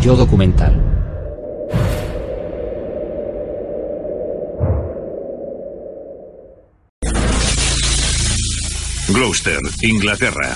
Yo 0.00 0.14
documental. 0.14 0.72
Gloucester, 9.08 9.60
Inglaterra. 9.82 10.54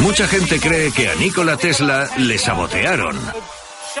Mucha 0.00 0.28
gente 0.28 0.60
cree 0.60 0.92
que 0.92 1.08
a 1.08 1.14
Nikola 1.16 1.56
Tesla 1.56 2.08
le 2.18 2.38
sabotearon. 2.38 3.16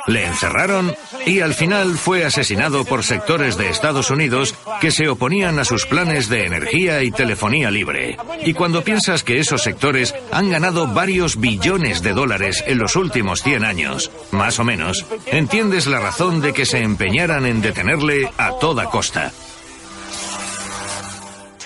Le 0.08 0.26
encerraron 0.26 0.94
y 1.26 1.40
al 1.40 1.54
final 1.54 1.96
fue 1.96 2.24
asesinado 2.24 2.84
por 2.84 3.04
sectores 3.04 3.56
de 3.56 3.68
Estados 3.68 4.10
Unidos 4.10 4.54
que 4.80 4.90
se 4.90 5.08
oponían 5.08 5.58
a 5.58 5.64
sus 5.64 5.86
planes 5.86 6.28
de 6.28 6.46
energía 6.46 7.02
y 7.02 7.10
telefonía 7.10 7.70
libre. 7.70 8.16
Y 8.44 8.54
cuando 8.54 8.82
piensas 8.82 9.22
que 9.22 9.38
esos 9.38 9.62
sectores 9.62 10.14
han 10.32 10.50
ganado 10.50 10.86
varios 10.86 11.38
billones 11.38 12.02
de 12.02 12.14
dólares 12.14 12.64
en 12.66 12.78
los 12.78 12.96
últimos 12.96 13.42
100 13.42 13.64
años, 13.64 14.10
más 14.30 14.58
o 14.58 14.64
menos, 14.64 15.06
entiendes 15.26 15.86
la 15.86 16.00
razón 16.00 16.40
de 16.40 16.52
que 16.52 16.66
se 16.66 16.82
empeñaran 16.82 17.46
en 17.46 17.60
detenerle 17.60 18.30
a 18.38 18.52
toda 18.58 18.86
costa. 18.86 19.32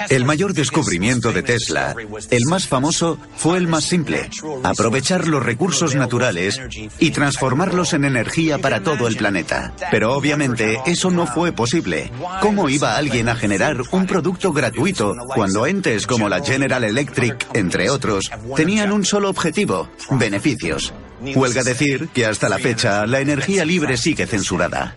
El 0.09 0.25
mayor 0.25 0.55
descubrimiento 0.55 1.33
de 1.33 1.43
Tesla, 1.43 1.95
el 2.31 2.45
más 2.47 2.67
famoso, 2.67 3.19
fue 3.37 3.59
el 3.59 3.67
más 3.67 3.85
simple, 3.85 4.29
aprovechar 4.63 5.29
los 5.29 5.43
recursos 5.43 5.95
naturales 5.95 6.61
y 6.99 7.11
transformarlos 7.11 7.93
en 7.93 8.05
energía 8.05 8.59
para 8.59 8.83
todo 8.83 9.07
el 9.09 9.17
planeta. 9.17 9.75
Pero 9.91 10.15
obviamente 10.15 10.81
eso 10.87 11.11
no 11.11 11.27
fue 11.27 11.53
posible. 11.53 12.11
¿Cómo 12.41 12.69
iba 12.69 12.97
alguien 12.97 13.29
a 13.29 13.37
generar 13.37 13.77
un 13.91 14.07
producto 14.07 14.53
gratuito 14.53 15.15
cuando 15.35 15.67
entes 15.67 16.07
como 16.07 16.29
la 16.29 16.43
General 16.43 16.85
Electric, 16.85 17.49
entre 17.55 17.91
otros, 17.91 18.31
tenían 18.57 18.93
un 18.93 19.05
solo 19.05 19.29
objetivo, 19.31 19.91
beneficios? 20.11 20.93
Huelga 21.35 21.63
decir 21.63 22.09
que 22.09 22.27
hasta 22.27 22.49
la 22.49 22.59
fecha 22.59 23.07
la 23.07 23.21
energía 23.21 23.65
libre 23.65 23.97
sigue 23.97 24.27
censurada. 24.27 24.97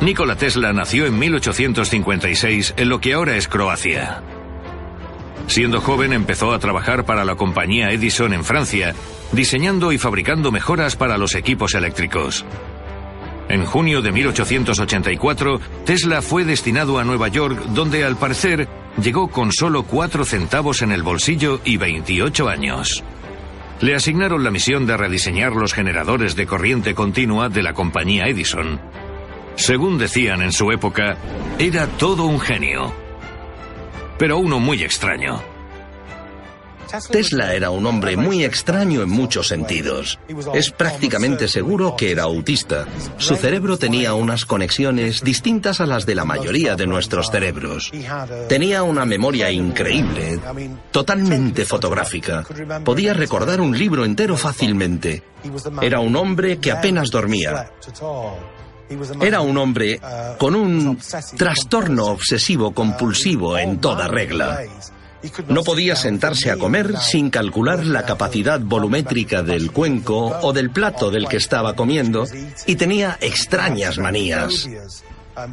Nikola 0.00 0.36
Tesla 0.36 0.72
nació 0.72 1.06
en 1.06 1.18
1856 1.18 2.74
en 2.76 2.88
lo 2.88 3.00
que 3.00 3.14
ahora 3.14 3.36
es 3.36 3.48
Croacia. 3.48 4.22
Siendo 5.48 5.80
joven 5.80 6.12
empezó 6.12 6.52
a 6.52 6.58
trabajar 6.60 7.04
para 7.04 7.24
la 7.24 7.34
compañía 7.34 7.90
Edison 7.90 8.32
en 8.32 8.44
Francia, 8.44 8.94
diseñando 9.32 9.92
y 9.92 9.98
fabricando 9.98 10.52
mejoras 10.52 10.94
para 10.94 11.18
los 11.18 11.34
equipos 11.34 11.74
eléctricos. 11.74 12.44
En 13.48 13.64
junio 13.64 14.02
de 14.02 14.12
1884, 14.12 15.60
Tesla 15.84 16.22
fue 16.22 16.44
destinado 16.44 16.98
a 16.98 17.04
Nueva 17.04 17.28
York, 17.28 17.58
donde 17.70 18.04
al 18.04 18.16
parecer 18.16 18.68
llegó 19.02 19.28
con 19.28 19.52
solo 19.52 19.82
4 19.84 20.24
centavos 20.24 20.82
en 20.82 20.92
el 20.92 21.02
bolsillo 21.02 21.60
y 21.64 21.76
28 21.76 22.48
años. 22.48 23.02
Le 23.80 23.94
asignaron 23.94 24.44
la 24.44 24.50
misión 24.50 24.86
de 24.86 24.96
rediseñar 24.96 25.52
los 25.52 25.72
generadores 25.72 26.36
de 26.36 26.46
corriente 26.46 26.94
continua 26.94 27.48
de 27.48 27.62
la 27.62 27.72
compañía 27.72 28.26
Edison. 28.26 28.80
Según 29.58 29.98
decían 29.98 30.40
en 30.40 30.52
su 30.52 30.70
época, 30.70 31.16
era 31.58 31.88
todo 31.88 32.24
un 32.24 32.38
genio. 32.38 32.94
Pero 34.16 34.38
uno 34.38 34.60
muy 34.60 34.84
extraño. 34.84 35.42
Tesla 37.10 37.54
era 37.54 37.70
un 37.70 37.84
hombre 37.84 38.16
muy 38.16 38.44
extraño 38.44 39.02
en 39.02 39.10
muchos 39.10 39.48
sentidos. 39.48 40.18
Es 40.54 40.70
prácticamente 40.70 41.48
seguro 41.48 41.96
que 41.96 42.12
era 42.12 42.22
autista. 42.22 42.86
Su 43.18 43.34
cerebro 43.34 43.76
tenía 43.76 44.14
unas 44.14 44.46
conexiones 44.46 45.22
distintas 45.22 45.80
a 45.80 45.86
las 45.86 46.06
de 46.06 46.14
la 46.14 46.24
mayoría 46.24 46.76
de 46.76 46.86
nuestros 46.86 47.28
cerebros. 47.30 47.92
Tenía 48.48 48.84
una 48.84 49.04
memoria 49.04 49.50
increíble, 49.50 50.38
totalmente 50.92 51.64
fotográfica. 51.64 52.44
Podía 52.84 53.12
recordar 53.12 53.60
un 53.60 53.76
libro 53.76 54.04
entero 54.04 54.36
fácilmente. 54.36 55.24
Era 55.82 55.98
un 55.98 56.14
hombre 56.14 56.58
que 56.58 56.70
apenas 56.70 57.10
dormía. 57.10 57.72
Era 59.20 59.40
un 59.40 59.56
hombre 59.58 60.00
con 60.38 60.54
un 60.54 60.98
trastorno 61.36 62.06
obsesivo 62.06 62.72
compulsivo 62.72 63.58
en 63.58 63.78
toda 63.78 64.08
regla. 64.08 64.60
No 65.48 65.64
podía 65.64 65.96
sentarse 65.96 66.50
a 66.50 66.56
comer 66.56 66.96
sin 66.98 67.30
calcular 67.30 67.84
la 67.84 68.04
capacidad 68.04 68.60
volumétrica 68.60 69.42
del 69.42 69.72
cuenco 69.72 70.38
o 70.42 70.52
del 70.52 70.70
plato 70.70 71.10
del 71.10 71.26
que 71.28 71.38
estaba 71.38 71.74
comiendo 71.74 72.24
y 72.66 72.76
tenía 72.76 73.18
extrañas 73.20 73.98
manías. 73.98 74.68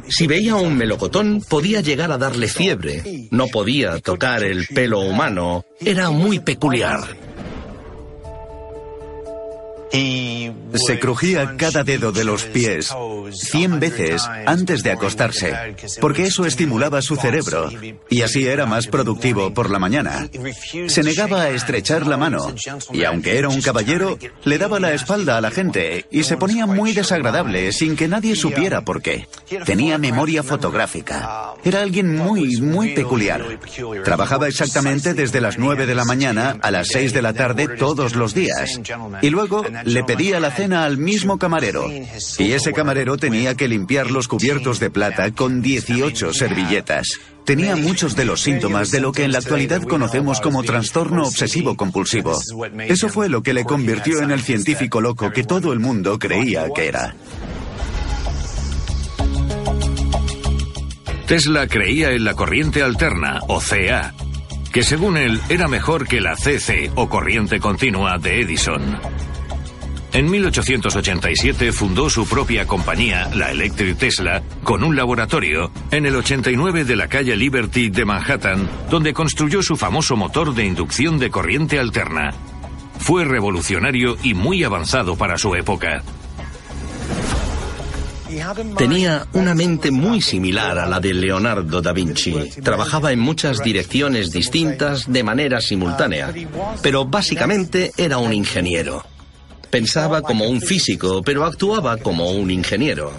Si 0.08 0.26
veía 0.26 0.56
un 0.56 0.76
melocotón 0.76 1.42
podía 1.48 1.80
llegar 1.80 2.10
a 2.12 2.18
darle 2.18 2.48
fiebre. 2.48 3.28
No 3.30 3.46
podía 3.48 3.98
tocar 4.00 4.42
el 4.42 4.66
pelo 4.66 5.00
humano. 5.00 5.64
Era 5.80 6.10
muy 6.10 6.40
peculiar. 6.40 7.00
Se 10.74 10.98
crujía 10.98 11.56
cada 11.56 11.84
dedo 11.84 12.12
de 12.12 12.24
los 12.24 12.44
pies 12.44 12.92
cien 13.32 13.80
veces 13.80 14.22
antes 14.46 14.82
de 14.82 14.92
acostarse, 14.92 15.54
porque 16.00 16.24
eso 16.24 16.44
estimulaba 16.44 17.02
su 17.02 17.16
cerebro 17.16 17.70
y 18.08 18.22
así 18.22 18.46
era 18.46 18.66
más 18.66 18.86
productivo 18.86 19.52
por 19.54 19.70
la 19.70 19.78
mañana. 19.78 20.28
Se 20.86 21.02
negaba 21.02 21.42
a 21.42 21.50
estrechar 21.50 22.06
la 22.06 22.16
mano 22.16 22.54
y 22.92 23.04
aunque 23.04 23.38
era 23.38 23.48
un 23.48 23.60
caballero, 23.62 24.18
le 24.44 24.58
daba 24.58 24.80
la 24.80 24.92
espalda 24.92 25.38
a 25.38 25.40
la 25.40 25.50
gente 25.50 26.06
y 26.10 26.24
se 26.24 26.36
ponía 26.36 26.66
muy 26.66 26.92
desagradable 26.92 27.72
sin 27.72 27.96
que 27.96 28.08
nadie 28.08 28.36
supiera 28.36 28.84
por 28.84 29.02
qué. 29.02 29.26
Tenía 29.64 29.98
memoria 29.98 30.42
fotográfica. 30.42 31.54
Era 31.64 31.82
alguien 31.82 32.16
muy, 32.16 32.60
muy 32.60 32.94
peculiar. 32.94 33.58
Trabajaba 34.04 34.48
exactamente 34.48 35.14
desde 35.14 35.40
las 35.40 35.58
nueve 35.58 35.86
de 35.86 35.94
la 35.94 36.04
mañana 36.04 36.58
a 36.60 36.70
las 36.70 36.88
seis 36.88 37.12
de 37.12 37.22
la 37.22 37.32
tarde 37.32 37.68
todos 37.68 38.14
los 38.14 38.34
días 38.34 38.80
y 39.22 39.30
luego 39.30 39.64
le 39.86 40.02
pedía 40.02 40.40
la 40.40 40.50
cena 40.50 40.84
al 40.84 40.98
mismo 40.98 41.38
camarero. 41.38 41.88
Y 42.38 42.52
ese 42.52 42.72
camarero 42.72 43.16
tenía 43.16 43.54
que 43.54 43.68
limpiar 43.68 44.10
los 44.10 44.26
cubiertos 44.26 44.80
de 44.80 44.90
plata 44.90 45.30
con 45.30 45.62
18 45.62 46.32
servilletas. 46.32 47.20
Tenía 47.44 47.76
muchos 47.76 48.16
de 48.16 48.24
los 48.24 48.42
síntomas 48.42 48.90
de 48.90 49.00
lo 49.00 49.12
que 49.12 49.22
en 49.22 49.30
la 49.30 49.38
actualidad 49.38 49.82
conocemos 49.82 50.40
como 50.40 50.64
trastorno 50.64 51.22
obsesivo 51.22 51.76
compulsivo. 51.76 52.36
Eso 52.88 53.08
fue 53.08 53.28
lo 53.28 53.42
que 53.42 53.54
le 53.54 53.64
convirtió 53.64 54.20
en 54.20 54.32
el 54.32 54.40
científico 54.40 55.00
loco 55.00 55.30
que 55.30 55.44
todo 55.44 55.72
el 55.72 55.78
mundo 55.78 56.18
creía 56.18 56.66
que 56.74 56.88
era. 56.88 57.14
Tesla 61.28 61.68
creía 61.68 62.10
en 62.10 62.24
la 62.24 62.34
corriente 62.34 62.82
alterna, 62.82 63.40
o 63.48 63.60
CA, 63.60 64.14
que 64.72 64.82
según 64.82 65.16
él 65.16 65.40
era 65.48 65.68
mejor 65.68 66.06
que 66.06 66.20
la 66.20 66.36
CC, 66.36 66.90
o 66.96 67.08
corriente 67.08 67.60
continua, 67.60 68.18
de 68.18 68.40
Edison. 68.42 68.98
En 70.12 70.30
1887 70.30 71.72
fundó 71.72 72.08
su 72.08 72.26
propia 72.26 72.66
compañía, 72.66 73.28
la 73.34 73.50
Electric 73.50 73.98
Tesla, 73.98 74.42
con 74.62 74.82
un 74.82 74.96
laboratorio 74.96 75.70
en 75.90 76.06
el 76.06 76.16
89 76.16 76.84
de 76.84 76.96
la 76.96 77.08
calle 77.08 77.36
Liberty 77.36 77.90
de 77.90 78.04
Manhattan, 78.04 78.68
donde 78.88 79.12
construyó 79.12 79.62
su 79.62 79.76
famoso 79.76 80.16
motor 80.16 80.54
de 80.54 80.64
inducción 80.64 81.18
de 81.18 81.30
corriente 81.30 81.78
alterna. 81.78 82.32
Fue 82.98 83.24
revolucionario 83.24 84.16
y 84.22 84.34
muy 84.34 84.64
avanzado 84.64 85.16
para 85.16 85.36
su 85.36 85.54
época. 85.54 86.02
Tenía 88.76 89.26
una 89.34 89.54
mente 89.54 89.90
muy 89.90 90.20
similar 90.20 90.78
a 90.78 90.86
la 90.86 90.98
de 90.98 91.14
Leonardo 91.14 91.80
da 91.80 91.92
Vinci. 91.92 92.34
Trabajaba 92.62 93.12
en 93.12 93.20
muchas 93.20 93.62
direcciones 93.62 94.32
distintas 94.32 95.10
de 95.10 95.22
manera 95.22 95.60
simultánea, 95.60 96.32
pero 96.82 97.04
básicamente 97.04 97.92
era 97.96 98.18
un 98.18 98.32
ingeniero. 98.32 99.04
Pensaba 99.70 100.22
como 100.22 100.46
un 100.46 100.60
físico, 100.60 101.22
pero 101.22 101.44
actuaba 101.44 101.96
como 101.96 102.30
un 102.30 102.50
ingeniero. 102.50 103.12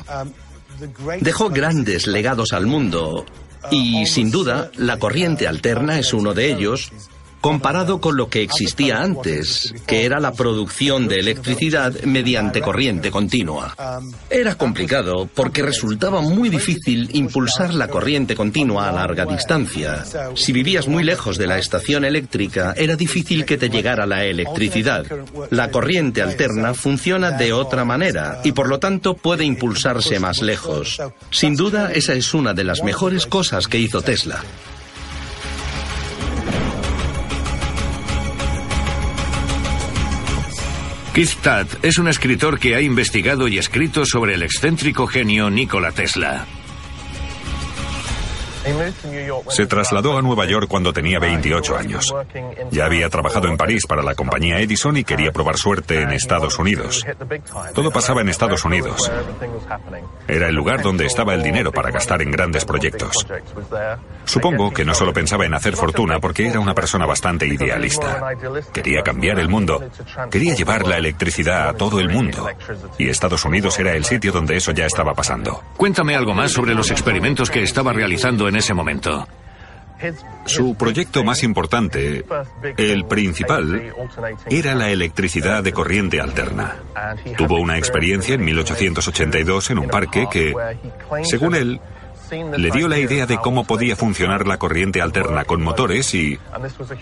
Dejó 1.22 1.50
grandes 1.50 2.08
legados 2.08 2.54
al 2.54 2.66
mundo 2.66 3.26
y, 3.72 4.06
sin 4.06 4.32
duda, 4.32 4.72
la 4.78 4.98
corriente 4.98 5.48
alterna 5.48 6.00
es 6.00 6.14
uno 6.14 6.34
de 6.34 6.52
ellos, 6.52 6.92
comparado 7.48 8.02
con 8.02 8.18
lo 8.18 8.28
que 8.28 8.42
existía 8.42 9.02
antes, 9.02 9.74
que 9.86 10.04
era 10.04 10.20
la 10.20 10.34
producción 10.34 11.08
de 11.08 11.22
electricidad 11.22 11.94
mediante 12.04 12.60
corriente 12.60 13.10
continua. 13.10 13.74
Era 14.30 14.56
complicado 14.56 15.30
porque 15.34 15.62
resultaba 15.62 16.20
muy 16.20 16.50
difícil 16.50 17.10
impulsar 17.14 17.74
la 17.74 17.88
corriente 17.88 18.36
continua 18.36 18.90
a 18.90 18.92
larga 18.92 19.26
distancia. 19.26 20.04
Si 20.36 20.52
vivías 20.52 20.90
muy 20.90 21.06
lejos 21.06 21.38
de 21.38 21.48
la 21.48 21.58
estación 21.58 22.04
eléctrica, 22.04 22.74
era 22.76 22.98
difícil 22.98 23.46
que 23.46 23.58
te 23.58 23.70
llegara 23.70 24.06
la 24.06 24.26
electricidad. 24.26 25.06
La 25.50 25.72
corriente 25.72 26.22
alterna 26.22 26.74
funciona 26.74 27.32
de 27.32 27.54
otra 27.54 27.86
manera 27.86 28.42
y 28.44 28.52
por 28.52 28.68
lo 28.68 28.80
tanto 28.80 29.14
puede 29.14 29.46
impulsarse 29.46 30.20
más 30.20 30.42
lejos. 30.42 31.02
Sin 31.32 31.56
duda, 31.56 31.94
esa 31.94 32.14
es 32.14 32.34
una 32.34 32.54
de 32.54 32.66
las 32.66 32.84
mejores 32.84 33.26
cosas 33.26 33.70
que 33.70 33.80
hizo 33.80 34.02
Tesla. 34.02 34.44
Keith 41.18 41.75
es 41.81 41.98
un 41.98 42.08
escritor 42.08 42.60
que 42.60 42.75
ha 42.75 42.81
investigado 42.81 43.48
y 43.48 43.58
escrito 43.58 44.06
sobre 44.06 44.36
el 44.36 44.44
excéntrico 44.44 45.08
genio 45.08 45.50
Nikola 45.50 45.92
Tesla. 45.92 46.46
Se 49.50 49.66
trasladó 49.66 50.18
a 50.18 50.22
Nueva 50.22 50.46
York 50.46 50.68
cuando 50.68 50.94
tenía 50.94 51.19
28 51.19 51.78
años. 51.78 52.14
Ya 52.72 52.86
había 52.86 53.10
trabajado 53.10 53.48
en 53.48 53.58
París 53.58 53.86
para 53.88 54.04
la 54.04 54.16
compañía 54.16 54.60
Edison 54.60 54.98
y 54.98 55.04
quería 55.04 55.31
probar 55.31 55.58
suerte 55.58 56.02
en 56.02 56.12
Estados 56.12 56.58
Unidos. 56.60 57.06
Todo 57.74 57.92
pasaba 57.92 58.22
en 58.22 58.30
Estados 58.30 58.66
Unidos. 58.66 59.12
Era 60.28 60.48
el 60.48 60.56
lugar 60.56 60.81
donde 60.81 61.06
estaba 61.06 61.34
el 61.34 61.44
dinero 61.44 61.72
para 61.72 61.92
gastar 61.92 62.22
en 62.22 62.31
grandes 62.31 62.66
proyectos. 62.66 63.25
Supongo 64.25 64.72
que 64.74 64.84
no 64.84 64.94
solo 64.94 65.13
pensaba 65.13 65.46
en 65.46 65.54
hacer 65.54 65.75
fortuna 65.75 66.20
porque 66.20 66.48
era 66.48 66.60
una 66.60 66.74
persona 66.74 67.06
bastante 67.06 67.48
idealista. 67.48 68.36
Quería 68.74 69.02
cambiar 69.02 69.40
el 69.40 69.48
mundo. 69.48 69.81
Quería 70.30 70.54
llevar 70.54 70.86
la 70.86 70.98
electricidad 70.98 71.70
a 71.70 71.74
todo 71.74 72.00
el 72.00 72.10
mundo. 72.10 72.48
Y 72.98 73.10
Estados 73.10 73.46
Unidos 73.46 73.80
era 73.80 73.94
el 73.94 74.04
sitio 74.04 74.31
donde 74.31 74.58
eso 74.58 74.72
ya 74.72 74.86
estaba 74.86 75.13
pasando. 75.13 75.63
Cuéntame 75.78 76.16
algo 76.16 76.34
más 76.34 76.52
sobre 76.52 76.75
los 76.75 76.92
experimentos 76.92 77.50
que 77.50 77.63
estaba 77.63 77.94
realizando 77.94 78.48
en 78.48 78.56
ese 78.57 78.74
momento. 78.74 79.27
Su 80.45 80.75
proyecto 80.75 81.24
más 81.24 81.44
importante, 81.44 82.24
el 82.77 83.06
principal, 83.06 83.94
era 84.50 84.75
la 84.75 84.92
electricidad 84.92 85.63
de 85.63 85.74
corriente 85.74 86.21
alterna. 86.21 86.75
Tuvo 87.36 87.59
una 87.59 87.77
experiencia 87.77 88.36
en 88.36 88.45
1882 88.45 89.71
en 89.71 89.80
un 89.80 89.88
parque 89.88 90.27
que, 90.31 90.54
según 91.24 91.56
él, 91.56 91.81
le 92.31 92.71
dio 92.71 92.88
la 92.88 93.00
idea 93.00 93.25
de 93.25 93.38
cómo 93.38 93.65
podía 93.65 93.95
funcionar 93.95 94.47
la 94.47 94.57
corriente 94.57 95.01
alterna 95.01 95.45
con 95.45 95.62
motores 95.62 96.13
y 96.13 96.38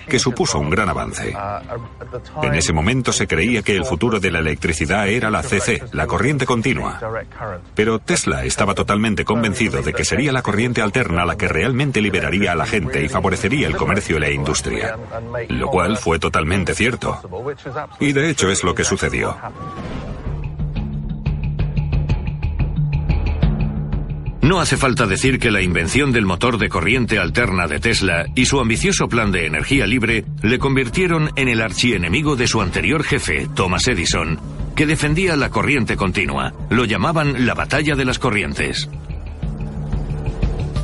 que 0.08 0.20
supuso 0.20 0.60
un 0.60 0.70
gran 0.70 0.90
avance. 0.90 1.36
En 2.42 2.54
ese 2.54 2.74
momento 2.74 3.12
se 3.12 3.28
creía 3.28 3.62
que 3.62 3.76
el 3.76 3.86
futuro 3.86 4.20
de 4.20 4.32
la 4.32 4.40
electricidad 4.40 5.08
era 5.08 5.30
la 5.30 5.44
CC, 5.44 5.84
la 5.92 6.08
corriente 6.08 6.46
continua. 6.46 7.00
Pero 7.74 8.00
Tesla 8.00 8.46
estaba 8.46 8.74
totalmente 8.74 9.26
convencido 9.26 9.82
de 9.82 9.94
que 9.94 10.06
sería 10.06 10.32
la 10.32 10.42
corriente 10.42 10.82
alterna 10.82 11.26
la 11.26 11.38
que 11.38 11.48
realmente 11.48 12.02
liberaría 12.02 12.52
a 12.52 12.56
la 12.56 12.66
gente 12.66 13.04
y 13.04 13.10
favorecería 13.10 13.68
el 13.68 13.76
comercio 13.76 14.18
y 14.18 14.20
la 14.20 14.30
industria. 14.30 14.98
Lo 15.50 15.68
cual 15.68 15.98
fue 15.98 16.20
totalmente 16.20 16.76
cierto. 16.76 17.22
Y 18.00 18.14
de 18.14 18.30
hecho 18.30 18.50
es 18.50 18.64
lo 18.64 18.76
que 18.76 18.84
sucedió. 18.84 19.36
No 24.46 24.60
hace 24.60 24.78
falta 24.78 25.08
decir 25.08 25.40
que 25.40 25.50
la 25.50 25.64
invención 25.64 26.12
del 26.12 26.28
motor 26.28 26.60
de 26.60 26.70
corriente 26.70 27.18
alterna 27.18 27.66
de 27.66 27.80
Tesla 27.80 28.28
y 28.36 28.46
su 28.46 28.60
ambicioso 28.60 29.08
plan 29.08 29.32
de 29.32 29.48
energía 29.48 29.88
libre 29.88 30.24
le 30.44 30.60
convirtieron 30.60 31.32
en 31.36 31.48
el 31.48 31.64
archienemigo 31.64 32.36
de 32.36 32.46
su 32.46 32.62
anterior 32.62 33.04
jefe, 33.04 33.48
Thomas 33.56 33.88
Edison, 33.88 34.40
que 34.76 34.86
defendía 34.86 35.36
la 35.36 35.50
corriente 35.50 35.98
continua. 35.98 36.54
Lo 36.70 36.86
llamaban 36.86 37.48
la 37.48 37.56
batalla 37.56 37.96
de 37.96 38.06
las 38.06 38.20
corrientes. 38.20 38.88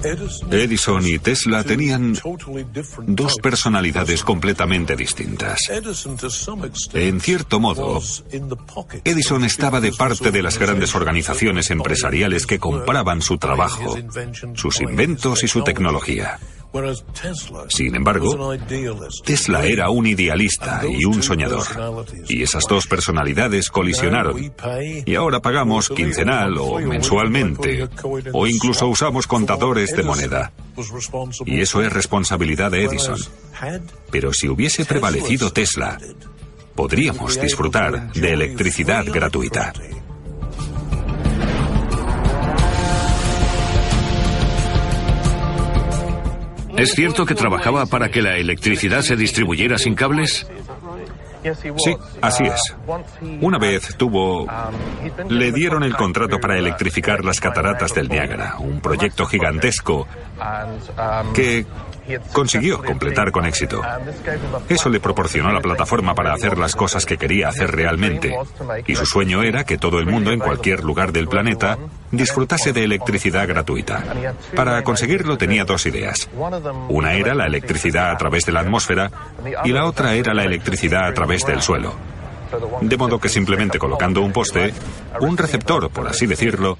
Edison 0.03 1.05
y 1.05 1.19
Tesla 1.19 1.63
tenían 1.63 2.17
dos 3.07 3.35
personalidades 3.37 4.23
completamente 4.23 4.95
distintas. 4.95 5.61
En 6.93 7.19
cierto 7.21 7.59
modo, 7.59 8.01
Edison 9.03 9.43
estaba 9.43 9.79
de 9.79 9.91
parte 9.91 10.31
de 10.31 10.41
las 10.41 10.57
grandes 10.57 10.95
organizaciones 10.95 11.69
empresariales 11.71 12.45
que 12.45 12.59
compraban 12.59 13.21
su 13.21 13.37
trabajo, 13.37 13.97
sus 14.55 14.81
inventos 14.81 15.43
y 15.43 15.47
su 15.47 15.63
tecnología. 15.63 16.39
Sin 17.69 17.95
embargo, 17.95 18.55
Tesla 19.25 19.65
era 19.65 19.89
un 19.89 20.07
idealista 20.07 20.81
y 20.87 21.05
un 21.05 21.21
soñador. 21.21 21.63
Y 22.29 22.43
esas 22.43 22.63
dos 22.67 22.87
personalidades 22.87 23.69
colisionaron. 23.69 24.53
Y 25.05 25.15
ahora 25.15 25.41
pagamos 25.41 25.89
quincenal 25.89 26.57
o 26.57 26.79
mensualmente. 26.79 27.89
O 28.33 28.47
incluso 28.47 28.87
usamos 28.87 29.27
contadores 29.27 29.95
de 29.95 30.03
moneda. 30.03 30.53
Y 31.45 31.61
eso 31.61 31.81
es 31.81 31.91
responsabilidad 31.91 32.71
de 32.71 32.85
Edison. 32.85 33.19
Pero 34.09 34.33
si 34.33 34.47
hubiese 34.47 34.85
prevalecido 34.85 35.51
Tesla, 35.51 35.97
podríamos 36.75 37.39
disfrutar 37.39 38.13
de 38.13 38.33
electricidad 38.33 39.05
gratuita. 39.05 39.73
¿Es 46.77 46.91
cierto 46.91 47.25
que 47.25 47.35
trabajaba 47.35 47.85
para 47.85 48.09
que 48.09 48.21
la 48.21 48.37
electricidad 48.37 49.01
se 49.01 49.15
distribuyera 49.15 49.77
sin 49.77 49.95
cables? 49.95 50.47
Sí, 51.43 51.97
así 52.21 52.43
es. 52.43 52.75
Una 53.41 53.57
vez 53.57 53.95
tuvo... 53.97 54.47
Le 55.27 55.51
dieron 55.51 55.83
el 55.83 55.95
contrato 55.95 56.39
para 56.39 56.57
electrificar 56.57 57.25
las 57.25 57.39
cataratas 57.39 57.93
del 57.93 58.09
Niágara, 58.09 58.57
un 58.59 58.79
proyecto 58.79 59.25
gigantesco 59.25 60.07
que 61.33 61.65
consiguió 62.31 62.83
completar 62.83 63.31
con 63.31 63.45
éxito. 63.45 63.81
Eso 64.69 64.89
le 64.89 64.99
proporcionó 64.99 65.51
la 65.51 65.61
plataforma 65.61 66.15
para 66.15 66.33
hacer 66.33 66.57
las 66.57 66.75
cosas 66.75 67.05
que 67.05 67.17
quería 67.17 67.49
hacer 67.49 67.71
realmente. 67.71 68.35
Y 68.87 68.95
su 68.95 69.05
sueño 69.05 69.43
era 69.43 69.63
que 69.63 69.77
todo 69.77 69.99
el 69.99 70.05
mundo 70.05 70.31
en 70.31 70.39
cualquier 70.39 70.83
lugar 70.83 71.11
del 71.11 71.27
planeta 71.27 71.77
disfrutase 72.11 72.73
de 72.73 72.83
electricidad 72.83 73.47
gratuita. 73.47 74.03
Para 74.55 74.83
conseguirlo 74.83 75.37
tenía 75.37 75.63
dos 75.63 75.85
ideas. 75.85 76.29
Una 76.89 77.13
era 77.13 77.33
la 77.35 77.47
electricidad 77.47 78.11
a 78.11 78.17
través 78.17 78.45
de 78.45 78.51
la 78.51 78.61
atmósfera 78.61 79.11
y 79.63 79.71
la 79.71 79.85
otra 79.85 80.13
era 80.13 80.33
la 80.33 80.43
electricidad 80.43 81.05
a 81.05 81.13
través 81.13 81.45
del 81.45 81.61
suelo. 81.61 81.93
De 82.81 82.97
modo 82.97 83.19
que 83.19 83.29
simplemente 83.29 83.79
colocando 83.79 84.21
un 84.21 84.33
poste, 84.33 84.73
un 85.21 85.37
receptor, 85.37 85.89
por 85.89 86.07
así 86.07 86.25
decirlo, 86.25 86.77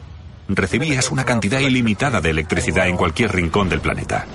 recibías 0.50 1.12
una 1.12 1.24
cantidad 1.24 1.60
ilimitada 1.60 2.20
de 2.20 2.32
electricidad 2.32 2.88
en 2.88 2.98
cualquier 2.98 3.32
rincón 3.32 3.70
del 3.70 3.80
planeta. 3.80 4.26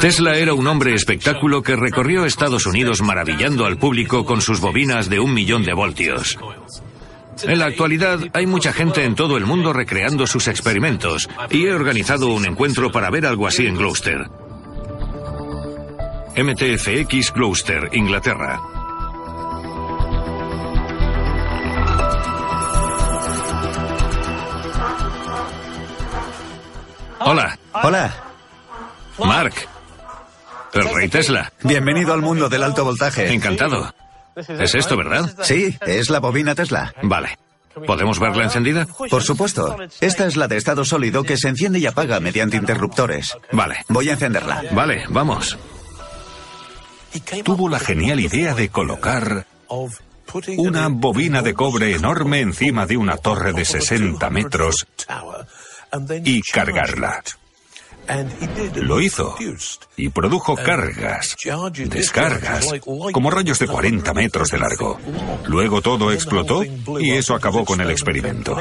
Tesla 0.00 0.36
era 0.36 0.54
un 0.54 0.66
hombre 0.66 0.94
espectáculo 0.94 1.62
que 1.62 1.76
recorrió 1.76 2.24
Estados 2.24 2.66
Unidos 2.66 3.02
maravillando 3.02 3.66
al 3.66 3.76
público 3.76 4.24
con 4.24 4.40
sus 4.40 4.60
bobinas 4.60 5.08
de 5.08 5.20
un 5.20 5.34
millón 5.34 5.64
de 5.64 5.74
voltios. 5.74 6.38
En 7.42 7.58
la 7.58 7.66
actualidad 7.66 8.20
hay 8.32 8.46
mucha 8.46 8.72
gente 8.72 9.04
en 9.04 9.14
todo 9.14 9.36
el 9.36 9.44
mundo 9.44 9.72
recreando 9.72 10.26
sus 10.26 10.48
experimentos 10.48 11.28
y 11.50 11.66
he 11.66 11.72
organizado 11.72 12.28
un 12.28 12.46
encuentro 12.46 12.92
para 12.92 13.10
ver 13.10 13.26
algo 13.26 13.46
así 13.46 13.66
en 13.66 13.76
Gloucester. 13.76 14.28
MTFX 16.36 17.32
Gloucester, 17.32 17.90
Inglaterra. 17.92 18.60
Hola. 27.20 27.58
Hola. 27.72 28.14
Mark. 29.18 29.73
El 30.74 30.94
rey 30.94 31.08
Tesla. 31.08 31.52
Bienvenido 31.62 32.12
al 32.12 32.20
mundo 32.20 32.48
del 32.48 32.62
alto 32.62 32.84
voltaje. 32.84 33.32
Encantado. 33.32 33.94
Es 34.36 34.74
esto, 34.74 34.96
¿verdad? 34.96 35.32
Sí, 35.42 35.76
es 35.86 36.10
la 36.10 36.18
bobina 36.20 36.54
Tesla. 36.54 36.92
Vale. 37.02 37.38
¿Podemos 37.86 38.20
verla 38.20 38.44
encendida? 38.44 38.86
Por 38.86 39.22
supuesto. 39.22 39.76
Esta 40.00 40.26
es 40.26 40.36
la 40.36 40.48
de 40.48 40.56
estado 40.56 40.84
sólido 40.84 41.22
que 41.22 41.36
se 41.36 41.48
enciende 41.48 41.78
y 41.78 41.86
apaga 41.86 42.20
mediante 42.20 42.56
interruptores. 42.56 43.36
Vale. 43.52 43.84
Voy 43.88 44.08
a 44.08 44.12
encenderla. 44.12 44.62
Vale, 44.72 45.04
vamos. 45.08 45.58
Tuvo 47.44 47.68
la 47.68 47.78
genial 47.78 48.20
idea 48.20 48.54
de 48.54 48.68
colocar 48.68 49.46
una 50.56 50.88
bobina 50.88 51.42
de 51.42 51.54
cobre 51.54 51.94
enorme 51.94 52.40
encima 52.40 52.86
de 52.86 52.96
una 52.96 53.16
torre 53.16 53.52
de 53.52 53.64
60 53.64 54.30
metros 54.30 54.86
y 56.24 56.40
cargarla. 56.42 57.22
Lo 58.76 59.00
hizo 59.00 59.36
y 59.96 60.08
produjo 60.10 60.56
cargas, 60.56 61.36
descargas, 61.86 62.70
como 63.12 63.30
rayos 63.30 63.58
de 63.58 63.66
40 63.66 64.12
metros 64.14 64.50
de 64.50 64.58
largo. 64.58 64.98
Luego 65.46 65.80
todo 65.80 66.12
explotó 66.12 66.62
y 67.00 67.12
eso 67.12 67.34
acabó 67.34 67.64
con 67.64 67.80
el 67.80 67.90
experimento. 67.90 68.56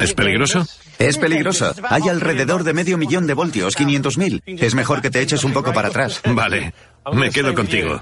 ¿Es 0.00 0.14
peligroso? 0.14 0.66
Es 0.98 1.18
peligroso. 1.18 1.74
Hay 1.90 2.08
alrededor 2.08 2.64
de 2.64 2.72
medio 2.72 2.98
millón 2.98 3.26
de 3.26 3.34
voltios, 3.34 3.76
500.000. 3.76 4.42
Es 4.60 4.74
mejor 4.74 5.00
que 5.02 5.10
te 5.10 5.20
eches 5.20 5.44
un 5.44 5.52
poco 5.52 5.72
para 5.72 5.88
atrás. 5.88 6.20
Vale, 6.24 6.74
me 7.12 7.30
quedo 7.30 7.54
contigo. 7.54 8.00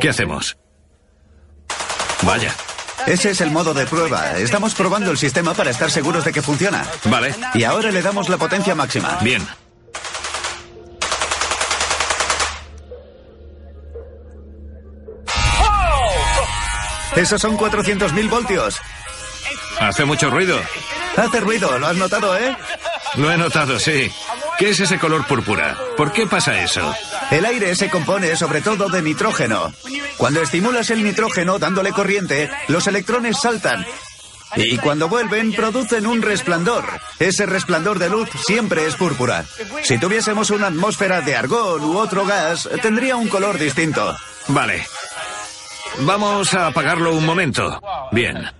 ¿Qué 0.00 0.08
hacemos? 0.08 0.56
Vaya. 2.22 2.54
Ese 3.08 3.30
es 3.30 3.40
el 3.40 3.50
modo 3.50 3.72
de 3.72 3.86
prueba. 3.86 4.36
Estamos 4.36 4.74
probando 4.74 5.10
el 5.10 5.16
sistema 5.16 5.54
para 5.54 5.70
estar 5.70 5.90
seguros 5.90 6.26
de 6.26 6.32
que 6.32 6.42
funciona. 6.42 6.84
Vale. 7.04 7.34
Y 7.54 7.64
ahora 7.64 7.90
le 7.90 8.02
damos 8.02 8.28
la 8.28 8.36
potencia 8.36 8.74
máxima. 8.74 9.18
Bien. 9.22 9.46
Esos 17.16 17.40
son 17.40 17.56
400.000 17.56 18.28
voltios. 18.28 18.78
Hace 19.80 20.04
mucho 20.04 20.28
ruido. 20.28 20.60
Hace 21.16 21.40
ruido, 21.40 21.78
¿lo 21.78 21.86
has 21.86 21.96
notado, 21.96 22.36
eh? 22.36 22.54
Lo 23.14 23.32
he 23.32 23.38
notado, 23.38 23.78
sí. 23.80 24.12
¿Qué 24.58 24.70
es 24.70 24.80
ese 24.80 24.98
color 24.98 25.24
púrpura? 25.24 25.78
¿Por 25.96 26.12
qué 26.12 26.26
pasa 26.26 26.60
eso? 26.60 26.92
El 27.30 27.44
aire 27.44 27.76
se 27.76 27.88
compone 27.88 28.34
sobre 28.34 28.60
todo 28.60 28.88
de 28.88 29.02
nitrógeno. 29.02 29.72
Cuando 30.16 30.42
estimulas 30.42 30.90
el 30.90 31.04
nitrógeno 31.04 31.60
dándole 31.60 31.92
corriente, 31.92 32.50
los 32.66 32.88
electrones 32.88 33.38
saltan. 33.38 33.86
Y 34.56 34.78
cuando 34.78 35.08
vuelven, 35.08 35.52
producen 35.52 36.08
un 36.08 36.22
resplandor. 36.22 36.84
Ese 37.20 37.46
resplandor 37.46 38.00
de 38.00 38.08
luz 38.08 38.28
siempre 38.46 38.84
es 38.86 38.96
púrpura. 38.96 39.44
Si 39.84 39.96
tuviésemos 39.98 40.50
una 40.50 40.66
atmósfera 40.66 41.20
de 41.20 41.36
argón 41.36 41.84
u 41.84 41.96
otro 41.96 42.26
gas, 42.26 42.68
tendría 42.82 43.14
un 43.14 43.28
color 43.28 43.58
distinto. 43.58 44.16
Vale. 44.48 44.84
Vamos 46.00 46.52
a 46.54 46.66
apagarlo 46.66 47.14
un 47.14 47.24
momento. 47.24 47.80
Bien. 48.10 48.50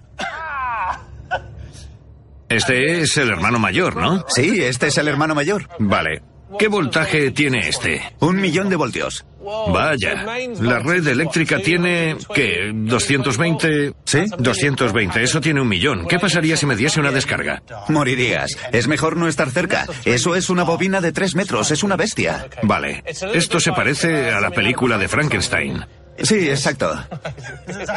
Este 2.49 3.01
es 3.03 3.17
el 3.17 3.29
hermano 3.29 3.59
mayor, 3.59 3.97
¿no? 3.97 4.25
Sí, 4.29 4.63
este 4.63 4.89
es 4.89 4.99
el 4.99 5.09
hermano 5.09 5.35
mayor. 5.35 5.69
Vale. 5.79 6.23
¿Qué 6.59 6.69
voltaje 6.69 7.31
tiene 7.31 7.69
este? 7.69 8.03
Un 8.21 8.41
millón 8.41 8.71
de 8.71 8.77
voltios. 8.77 9.27
Vaya. 9.69 10.25
La 10.61 10.79
red 10.79 11.07
eléctrica 11.07 11.59
tiene, 11.59 12.17
¿qué? 12.35 12.71
¿220? 12.73 13.95
¿Sí? 14.05 14.25
220. 14.39 15.23
Eso 15.23 15.41
tiene 15.41 15.61
un 15.61 15.69
millón. 15.69 16.07
¿Qué 16.07 16.19
pasaría 16.19 16.57
si 16.57 16.65
me 16.67 16.77
diese 16.77 17.01
una 17.01 17.11
descarga? 17.11 17.63
Morirías. 17.89 18.57
Es 18.73 18.89
mejor 18.89 19.17
no 19.17 19.29
estar 19.29 19.51
cerca. 19.51 19.87
Eso 20.05 20.35
es 20.35 20.49
una 20.49 20.65
bobina 20.65 21.01
de 21.01 21.13
tres 21.13 21.35
metros. 21.35 21.71
Es 21.71 21.83
una 21.83 21.97
bestia. 21.97 22.47
Vale. 22.63 23.05
Esto 23.07 23.61
se 23.61 23.73
parece 23.73 24.31
a 24.31 24.41
la 24.41 24.51
película 24.51 24.97
de 24.97 25.09
Frankenstein. 25.09 25.85
Sí, 26.23 26.49
exacto. 26.49 26.99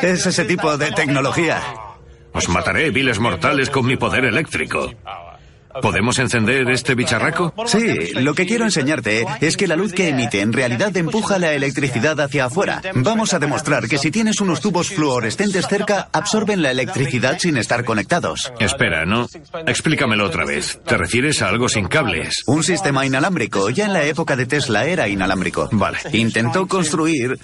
Es 0.01 0.25
ese 0.25 0.46
tipo 0.46 0.77
de 0.77 0.91
tecnología. 0.91 1.62
Os 2.33 2.50
mataré, 2.50 2.91
viles 2.91 3.19
mortales, 3.19 3.69
con 3.69 3.85
mi 3.85 3.97
poder 3.97 4.25
eléctrico. 4.25 4.89
¿Podemos 5.81 6.19
encender 6.19 6.69
este 6.69 6.95
bicharraco? 6.95 7.53
Sí, 7.65 8.13
lo 8.15 8.33
que 8.33 8.45
quiero 8.45 8.65
enseñarte 8.65 9.25
es 9.39 9.55
que 9.55 9.67
la 9.67 9.75
luz 9.75 9.93
que 9.93 10.09
emite 10.09 10.41
en 10.41 10.51
realidad 10.51 10.95
empuja 10.97 11.39
la 11.39 11.53
electricidad 11.53 12.19
hacia 12.19 12.45
afuera. 12.45 12.81
Vamos 12.95 13.33
a 13.33 13.39
demostrar 13.39 13.88
que 13.88 13.97
si 13.97 14.11
tienes 14.11 14.41
unos 14.41 14.59
tubos 14.59 14.89
fluorescentes 14.89 15.67
cerca, 15.67 16.09
absorben 16.11 16.61
la 16.61 16.71
electricidad 16.71 17.38
sin 17.39 17.57
estar 17.57 17.85
conectados. 17.85 18.51
Espera, 18.59 19.05
¿no? 19.05 19.27
Explícamelo 19.65 20.25
otra 20.25 20.45
vez. 20.45 20.79
¿Te 20.85 20.97
refieres 20.97 21.41
a 21.41 21.50
algo 21.50 21.69
sin 21.69 21.88
cables? 21.88 22.43
Un 22.47 22.63
sistema 22.63 23.05
inalámbrico. 23.05 23.69
Ya 23.69 23.85
en 23.85 23.93
la 23.93 24.03
época 24.03 24.35
de 24.35 24.45
Tesla 24.45 24.85
era 24.85 25.07
inalámbrico. 25.07 25.69
Vale. 25.71 26.00
Intentó 26.11 26.67
construir 26.67 27.39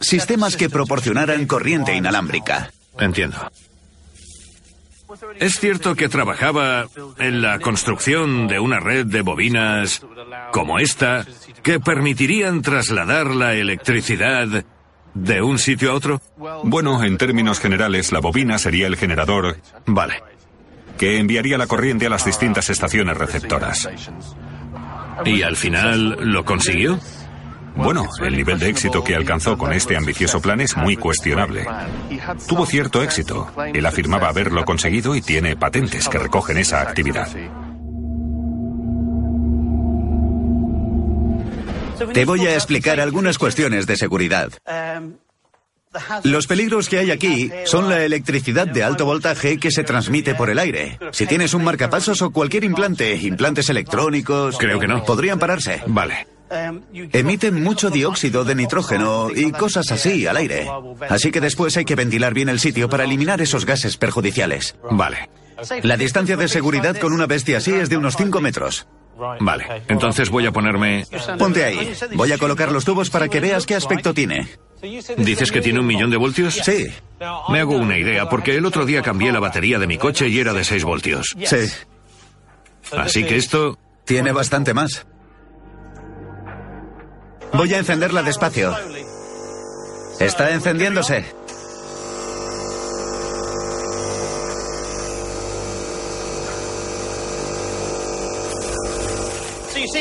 sistemas 0.00 0.56
que 0.56 0.68
proporcionaran 0.68 1.46
corriente 1.46 1.94
inalámbrica. 1.94 2.72
Entiendo. 2.98 3.50
¿Es 5.38 5.58
cierto 5.58 5.94
que 5.94 6.08
trabajaba 6.08 6.86
en 7.18 7.42
la 7.42 7.58
construcción 7.58 8.46
de 8.46 8.58
una 8.58 8.80
red 8.80 9.06
de 9.06 9.22
bobinas 9.22 10.04
como 10.52 10.78
esta 10.78 11.26
que 11.62 11.80
permitirían 11.80 12.62
trasladar 12.62 13.26
la 13.26 13.54
electricidad 13.54 14.64
de 15.14 15.42
un 15.42 15.58
sitio 15.58 15.90
a 15.90 15.94
otro? 15.94 16.20
Bueno, 16.64 17.02
en 17.02 17.18
términos 17.18 17.60
generales, 17.60 18.12
la 18.12 18.20
bobina 18.20 18.58
sería 18.58 18.86
el 18.86 18.96
generador 18.96 19.56
Vale. 19.86 20.22
que 20.98 21.18
enviaría 21.18 21.58
la 21.58 21.66
corriente 21.66 22.06
a 22.06 22.10
las 22.10 22.24
distintas 22.24 22.70
estaciones 22.70 23.16
receptoras. 23.16 23.88
¿Y 25.24 25.42
al 25.42 25.56
final 25.56 26.18
lo 26.20 26.44
consiguió? 26.44 26.98
Bueno, 27.76 28.08
el 28.20 28.36
nivel 28.36 28.58
de 28.58 28.68
éxito 28.68 29.02
que 29.02 29.14
alcanzó 29.14 29.56
con 29.56 29.72
este 29.72 29.96
ambicioso 29.96 30.40
plan 30.40 30.60
es 30.60 30.76
muy 30.76 30.96
cuestionable. 30.96 31.66
Tuvo 32.48 32.66
cierto 32.66 33.02
éxito. 33.02 33.50
Él 33.72 33.86
afirmaba 33.86 34.28
haberlo 34.28 34.64
conseguido 34.64 35.14
y 35.14 35.22
tiene 35.22 35.56
patentes 35.56 36.08
que 36.08 36.18
recogen 36.18 36.58
esa 36.58 36.80
actividad. 36.82 37.28
Te 42.12 42.24
voy 42.24 42.46
a 42.46 42.54
explicar 42.54 43.00
algunas 43.00 43.38
cuestiones 43.38 43.86
de 43.86 43.96
seguridad. 43.96 44.50
Los 46.22 46.46
peligros 46.46 46.88
que 46.88 46.98
hay 46.98 47.10
aquí 47.10 47.50
son 47.64 47.88
la 47.88 48.04
electricidad 48.04 48.66
de 48.66 48.84
alto 48.84 49.04
voltaje 49.04 49.58
que 49.58 49.70
se 49.70 49.82
transmite 49.82 50.34
por 50.34 50.48
el 50.48 50.58
aire. 50.58 50.98
Si 51.12 51.26
tienes 51.26 51.52
un 51.52 51.64
marcapasos 51.64 52.22
o 52.22 52.30
cualquier 52.30 52.64
implante, 52.64 53.16
implantes 53.16 53.68
electrónicos... 53.70 54.56
Creo 54.58 54.78
que 54.78 54.86
no. 54.86 55.04
Podrían 55.04 55.38
pararse. 55.38 55.82
Vale. 55.86 56.26
Emiten 57.12 57.62
mucho 57.62 57.90
dióxido 57.90 58.44
de 58.44 58.54
nitrógeno 58.54 59.28
y 59.34 59.52
cosas 59.52 59.90
así 59.92 60.26
al 60.26 60.36
aire. 60.36 60.68
Así 61.08 61.30
que 61.30 61.40
después 61.40 61.76
hay 61.76 61.84
que 61.84 61.94
ventilar 61.94 62.34
bien 62.34 62.48
el 62.48 62.60
sitio 62.60 62.88
para 62.88 63.04
eliminar 63.04 63.40
esos 63.40 63.64
gases 63.64 63.96
perjudiciales. 63.96 64.76
Vale. 64.90 65.30
La 65.82 65.96
distancia 65.96 66.36
de 66.36 66.48
seguridad 66.48 66.96
con 66.96 67.12
una 67.12 67.26
bestia 67.26 67.58
así 67.58 67.72
es 67.72 67.88
de 67.88 67.96
unos 67.96 68.16
5 68.16 68.40
metros. 68.40 68.86
Vale. 69.40 69.82
Entonces 69.88 70.30
voy 70.30 70.46
a 70.46 70.52
ponerme... 70.52 71.04
Ponte 71.38 71.64
ahí. 71.64 71.92
Voy 72.14 72.32
a 72.32 72.38
colocar 72.38 72.72
los 72.72 72.84
tubos 72.84 73.10
para 73.10 73.28
que 73.28 73.40
veas 73.40 73.66
qué 73.66 73.74
aspecto 73.74 74.14
tiene. 74.14 74.48
¿Dices 75.18 75.52
que 75.52 75.60
tiene 75.60 75.78
un 75.78 75.86
millón 75.86 76.10
de 76.10 76.16
voltios? 76.16 76.54
Sí, 76.54 76.86
Me 77.50 77.60
hago 77.60 77.76
una 77.76 77.98
idea, 77.98 78.28
porque 78.30 78.56
el 78.56 78.64
otro 78.64 78.86
día 78.86 79.02
cambié 79.02 79.30
la 79.30 79.40
batería 79.40 79.78
de 79.78 79.86
mi 79.86 79.98
coche 79.98 80.28
y 80.28 80.38
era 80.38 80.54
de 80.54 80.64
6 80.64 80.84
voltios. 80.84 81.34
sí. 81.44 81.56
Así 82.96 83.22
que 83.24 83.36
esto... 83.36 83.78
Tiene 84.04 84.32
bastante 84.32 84.74
más. 84.74 85.06
Voy 87.52 87.74
a 87.74 87.78
encenderla 87.78 88.22
despacio. 88.22 88.76
Está 90.18 90.50
encendiéndose. 90.50 91.24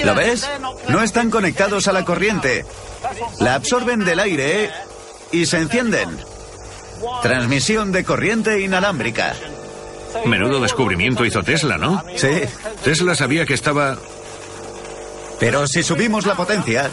¿Lo 0.03 0.15
ves? 0.15 0.49
No 0.87 1.01
están 1.01 1.29
conectados 1.29 1.87
a 1.87 1.93
la 1.93 2.05
corriente. 2.05 2.65
La 3.39 3.55
absorben 3.55 4.05
del 4.05 4.19
aire 4.19 4.69
y 5.31 5.45
se 5.45 5.57
encienden. 5.57 6.17
Transmisión 7.21 7.91
de 7.91 8.03
corriente 8.03 8.61
inalámbrica. 8.61 9.33
Menudo 10.25 10.59
descubrimiento 10.59 11.25
hizo 11.25 11.43
Tesla, 11.43 11.77
¿no? 11.77 12.03
Sí. 12.15 12.41
Tesla 12.83 13.15
sabía 13.15 13.45
que 13.45 13.53
estaba... 13.53 13.97
Pero 15.39 15.67
si 15.67 15.83
subimos 15.83 16.25
la 16.25 16.35
potencia... 16.35 16.89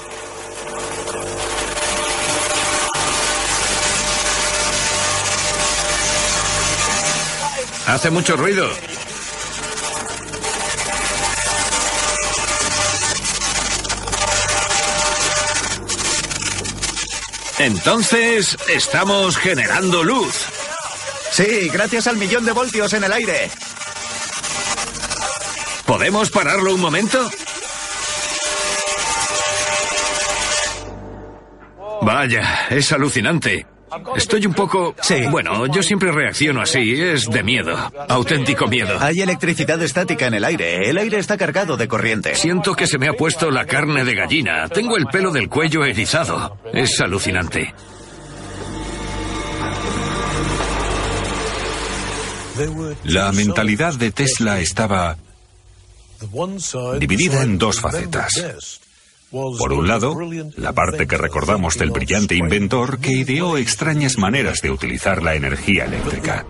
Hace 7.96 8.10
mucho 8.10 8.36
ruido. 8.36 8.68
Entonces, 17.58 18.58
estamos 18.68 19.38
generando 19.38 20.04
luz. 20.04 20.44
Sí, 21.30 21.70
gracias 21.72 22.06
al 22.06 22.18
millón 22.18 22.44
de 22.44 22.52
voltios 22.52 22.92
en 22.92 23.04
el 23.04 23.12
aire. 23.14 23.50
¿Podemos 25.86 26.28
pararlo 26.28 26.74
un 26.74 26.82
momento? 26.82 27.30
Vaya, 32.02 32.66
es 32.68 32.92
alucinante. 32.92 33.66
Estoy 34.16 34.46
un 34.46 34.54
poco... 34.54 34.94
Sí. 35.00 35.26
Bueno, 35.30 35.66
yo 35.66 35.82
siempre 35.82 36.10
reacciono 36.10 36.60
así, 36.60 37.00
es 37.00 37.28
de 37.30 37.42
miedo, 37.42 37.76
auténtico 38.08 38.66
miedo. 38.66 38.96
Hay 39.00 39.20
electricidad 39.20 39.80
estática 39.82 40.26
en 40.26 40.34
el 40.34 40.44
aire. 40.44 40.88
El 40.88 40.98
aire 40.98 41.18
está 41.18 41.36
cargado 41.36 41.76
de 41.76 41.86
corriente. 41.86 42.34
Siento 42.34 42.74
que 42.74 42.86
se 42.86 42.98
me 42.98 43.08
ha 43.08 43.12
puesto 43.12 43.50
la 43.50 43.64
carne 43.64 44.04
de 44.04 44.14
gallina. 44.14 44.68
Tengo 44.68 44.96
el 44.96 45.06
pelo 45.06 45.30
del 45.30 45.48
cuello 45.48 45.84
erizado. 45.84 46.58
Es 46.72 47.00
alucinante. 47.00 47.74
La 53.04 53.32
mentalidad 53.32 53.94
de 53.94 54.10
Tesla 54.12 54.60
estaba 54.60 55.16
dividida 56.98 57.42
en 57.42 57.58
dos 57.58 57.80
facetas. 57.80 58.80
Por 59.30 59.72
un 59.72 59.88
lado, 59.88 60.16
la 60.56 60.72
parte 60.72 61.06
que 61.06 61.18
recordamos 61.18 61.76
del 61.76 61.90
brillante 61.90 62.36
inventor 62.36 63.00
que 63.00 63.12
ideó 63.12 63.56
extrañas 63.56 64.18
maneras 64.18 64.60
de 64.62 64.70
utilizar 64.70 65.22
la 65.22 65.34
energía 65.34 65.84
eléctrica. 65.84 66.46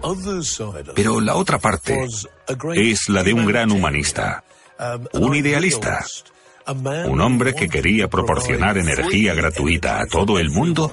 Pero 0.94 1.20
la 1.20 1.36
otra 1.36 1.58
parte 1.58 2.06
es 2.74 3.08
la 3.08 3.22
de 3.22 3.32
un 3.32 3.46
gran 3.46 3.72
humanista, 3.72 4.44
un 5.14 5.34
idealista, 5.34 6.04
un 6.66 7.20
hombre 7.20 7.54
que 7.54 7.68
quería 7.68 8.08
proporcionar 8.08 8.76
energía 8.76 9.34
gratuita 9.34 10.00
a 10.00 10.06
todo 10.06 10.38
el 10.38 10.50
mundo 10.50 10.92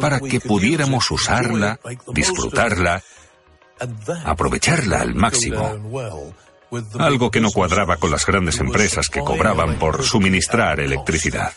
para 0.00 0.18
que 0.18 0.40
pudiéramos 0.40 1.08
usarla, 1.10 1.78
disfrutarla, 2.12 3.02
aprovecharla 4.24 5.00
al 5.00 5.14
máximo. 5.14 6.22
Algo 6.98 7.30
que 7.30 7.40
no 7.40 7.50
cuadraba 7.50 7.96
con 7.96 8.10
las 8.10 8.24
grandes 8.24 8.58
empresas 8.58 9.08
que 9.08 9.20
cobraban 9.20 9.78
por 9.78 10.02
suministrar 10.02 10.80
electricidad. 10.80 11.52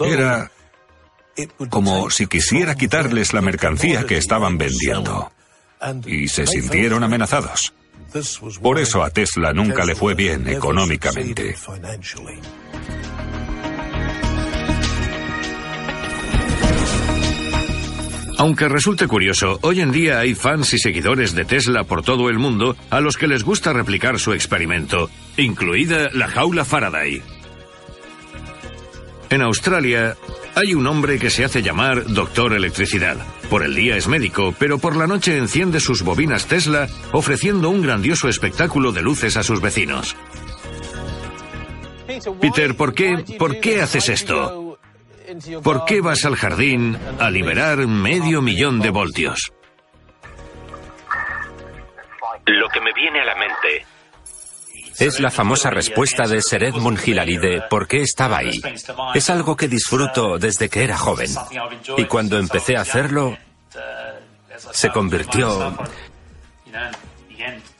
Era 0.00 0.50
como 1.68 2.10
si 2.10 2.26
quisiera 2.26 2.74
quitarles 2.74 3.34
la 3.34 3.40
mercancía 3.40 4.06
que 4.06 4.16
estaban 4.16 4.56
vendiendo. 4.56 5.32
Y 6.06 6.28
se 6.28 6.46
sintieron 6.46 7.02
amenazados. 7.02 7.74
Por 8.62 8.78
eso 8.78 9.02
a 9.02 9.10
Tesla 9.10 9.52
nunca 9.52 9.84
le 9.84 9.94
fue 9.94 10.14
bien 10.14 10.48
económicamente. 10.48 11.56
Aunque 18.36 18.68
resulte 18.68 19.06
curioso, 19.06 19.58
hoy 19.62 19.80
en 19.80 19.92
día 19.92 20.18
hay 20.18 20.34
fans 20.34 20.74
y 20.74 20.78
seguidores 20.78 21.34
de 21.34 21.44
Tesla 21.44 21.84
por 21.84 22.02
todo 22.02 22.28
el 22.28 22.38
mundo 22.38 22.76
a 22.90 23.00
los 23.00 23.16
que 23.16 23.28
les 23.28 23.44
gusta 23.44 23.72
replicar 23.72 24.18
su 24.18 24.32
experimento, 24.32 25.08
incluida 25.36 26.10
la 26.12 26.28
jaula 26.28 26.64
Faraday. 26.64 27.22
En 29.30 29.42
Australia 29.42 30.16
hay 30.54 30.74
un 30.74 30.86
hombre 30.86 31.18
que 31.18 31.30
se 31.30 31.44
hace 31.44 31.62
llamar 31.62 32.04
Doctor 32.06 32.52
Electricidad. 32.54 33.16
Por 33.50 33.64
el 33.64 33.74
día 33.74 33.96
es 33.96 34.08
médico, 34.08 34.54
pero 34.58 34.78
por 34.78 34.96
la 34.96 35.06
noche 35.06 35.36
enciende 35.36 35.80
sus 35.80 36.02
bobinas 36.02 36.46
Tesla 36.46 36.88
ofreciendo 37.12 37.70
un 37.70 37.82
grandioso 37.82 38.28
espectáculo 38.28 38.92
de 38.92 39.02
luces 39.02 39.36
a 39.36 39.42
sus 39.42 39.60
vecinos. 39.60 40.16
Peter, 42.40 42.76
¿por 42.76 42.94
qué, 42.94 43.24
¿por 43.38 43.60
qué 43.60 43.80
haces 43.80 44.08
esto? 44.08 44.63
¿Por 45.62 45.84
qué 45.84 46.00
vas 46.00 46.24
al 46.24 46.36
jardín 46.36 46.98
a 47.18 47.30
liberar 47.30 47.78
medio 47.86 48.42
millón 48.42 48.80
de 48.80 48.90
voltios? 48.90 49.52
Lo 52.46 52.68
que 52.68 52.80
me 52.80 52.92
viene 52.92 53.20
a 53.20 53.24
la 53.24 53.34
mente 53.34 53.86
es 54.98 55.20
la 55.20 55.30
famosa 55.30 55.70
respuesta 55.70 56.26
de 56.26 56.40
Sir 56.40 56.64
Edmund 56.64 57.00
Hillary 57.04 57.38
de 57.38 57.62
¿por 57.68 57.88
qué 57.88 58.02
estaba 58.02 58.38
ahí? 58.38 58.60
Es 59.14 59.30
algo 59.30 59.56
que 59.56 59.66
disfruto 59.66 60.38
desde 60.38 60.68
que 60.68 60.84
era 60.84 60.96
joven. 60.96 61.30
Y 61.96 62.04
cuando 62.04 62.38
empecé 62.38 62.76
a 62.76 62.82
hacerlo, 62.82 63.36
se 64.72 64.90
convirtió... 64.90 65.76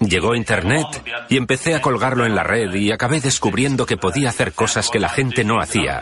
Llegó 0.08 0.34
Internet 0.34 0.86
y 1.28 1.36
empecé 1.36 1.74
a 1.74 1.80
colgarlo 1.80 2.26
en 2.26 2.34
la 2.34 2.42
red 2.42 2.72
y 2.74 2.92
acabé 2.92 3.20
descubriendo 3.20 3.86
que 3.86 3.96
podía 3.96 4.28
hacer 4.28 4.52
cosas 4.52 4.90
que 4.90 4.98
la 4.98 5.08
gente 5.08 5.44
no 5.44 5.60
hacía. 5.60 6.00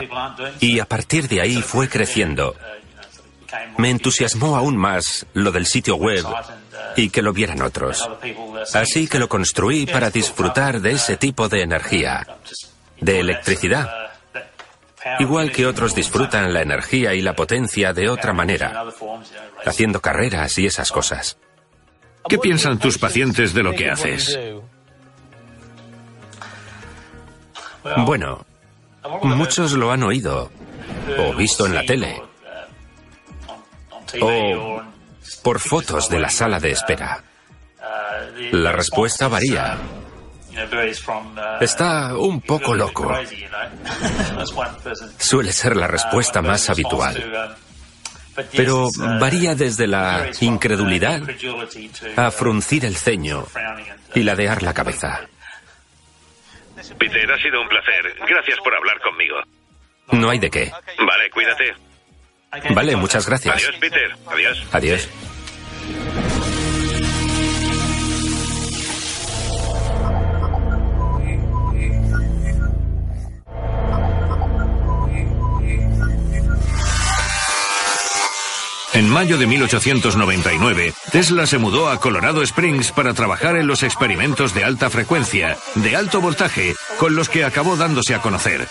Y 0.59 0.79
a 0.79 0.85
partir 0.85 1.27
de 1.27 1.41
ahí 1.41 1.61
fue 1.61 1.89
creciendo. 1.89 2.55
Me 3.77 3.89
entusiasmó 3.89 4.55
aún 4.55 4.77
más 4.77 5.25
lo 5.33 5.51
del 5.51 5.65
sitio 5.65 5.95
web 5.95 6.25
y 6.95 7.09
que 7.09 7.21
lo 7.21 7.33
vieran 7.33 7.61
otros. 7.61 8.07
Así 8.73 9.07
que 9.07 9.19
lo 9.19 9.29
construí 9.29 9.85
para 9.85 10.09
disfrutar 10.09 10.81
de 10.81 10.91
ese 10.91 11.17
tipo 11.17 11.49
de 11.49 11.61
energía, 11.61 12.25
de 12.99 13.19
electricidad. 13.19 13.89
Igual 15.19 15.51
que 15.51 15.65
otros 15.65 15.93
disfrutan 15.93 16.53
la 16.53 16.61
energía 16.61 17.13
y 17.13 17.21
la 17.21 17.35
potencia 17.35 17.93
de 17.93 18.09
otra 18.09 18.33
manera, 18.33 18.85
haciendo 19.65 19.99
carreras 19.99 20.57
y 20.57 20.65
esas 20.65 20.91
cosas. 20.91 21.37
¿Qué 22.27 22.37
piensan 22.37 22.79
tus 22.79 22.97
pacientes 22.97 23.53
de 23.53 23.63
lo 23.63 23.73
que 23.73 23.89
haces? 23.89 24.39
Bueno, 28.05 28.45
muchos 29.23 29.73
lo 29.73 29.91
han 29.91 30.03
oído 30.03 30.51
o 31.17 31.33
visto 31.35 31.65
en 31.65 31.75
la 31.75 31.85
tele 31.85 32.21
o 34.21 34.81
por 35.41 35.59
fotos 35.59 36.09
de 36.09 36.19
la 36.19 36.29
sala 36.29 36.59
de 36.59 36.71
espera. 36.71 37.23
La 38.51 38.71
respuesta 38.71 39.27
varía. 39.27 39.77
Está 41.59 42.15
un 42.15 42.41
poco 42.41 42.75
loco. 42.75 43.11
Suele 45.17 45.51
ser 45.51 45.75
la 45.75 45.87
respuesta 45.87 46.41
más 46.41 46.69
habitual. 46.69 47.57
Pero 48.55 48.87
varía 49.19 49.55
desde 49.55 49.87
la 49.87 50.29
incredulidad 50.41 51.21
a 52.15 52.31
fruncir 52.31 52.85
el 52.85 52.95
ceño 52.95 53.45
y 54.15 54.23
ladear 54.23 54.63
la 54.63 54.73
cabeza. 54.73 55.21
Peter, 56.97 57.31
ha 57.31 57.37
sido 57.37 57.61
un 57.61 57.69
placer. 57.69 58.15
Gracias 58.27 58.59
por 58.63 58.75
hablar 58.75 58.99
conmigo. 59.01 59.35
No 60.11 60.29
hay 60.29 60.39
de 60.39 60.49
qué. 60.49 60.71
Vale, 60.99 61.29
cuídate. 61.31 61.73
Vale, 62.73 62.95
muchas 62.95 63.27
gracias. 63.27 63.55
Adiós, 63.55 63.75
Peter. 63.79 64.15
Adiós. 64.27 64.63
Adiós. 64.71 65.09
En 78.93 79.09
mayo 79.09 79.39
de 79.39 79.47
1899, 79.47 80.93
Tesla 81.11 81.47
se 81.47 81.57
mudó 81.57 81.89
a 81.89 81.99
Colorado 81.99 82.43
Springs 82.43 82.91
para 82.91 83.15
trabajar 83.15 83.55
en 83.55 83.65
los 83.65 83.81
experimentos 83.81 84.53
de 84.53 84.63
alta 84.63 84.91
frecuencia, 84.91 85.57
de 85.73 85.95
alto 85.95 86.21
voltaje, 86.21 86.75
con 86.99 87.15
los 87.15 87.27
que 87.27 87.43
acabó 87.43 87.75
dándose 87.75 88.13
a 88.13 88.21
conocer. 88.21 88.67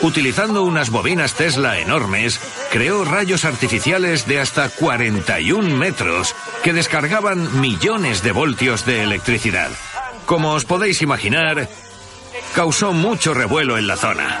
Utilizando 0.00 0.62
unas 0.62 0.90
bobinas 0.90 1.34
Tesla 1.34 1.80
enormes, 1.80 2.38
creó 2.70 3.04
rayos 3.04 3.44
artificiales 3.44 4.28
de 4.28 4.38
hasta 4.38 4.68
41 4.68 5.76
metros 5.76 6.36
que 6.62 6.72
descargaban 6.72 7.60
millones 7.60 8.22
de 8.22 8.30
voltios 8.30 8.86
de 8.86 9.02
electricidad. 9.02 9.70
Como 10.24 10.52
os 10.52 10.64
podéis 10.64 11.02
imaginar, 11.02 11.68
causó 12.54 12.92
mucho 12.92 13.34
revuelo 13.34 13.76
en 13.76 13.88
la 13.88 13.96
zona. 13.96 14.40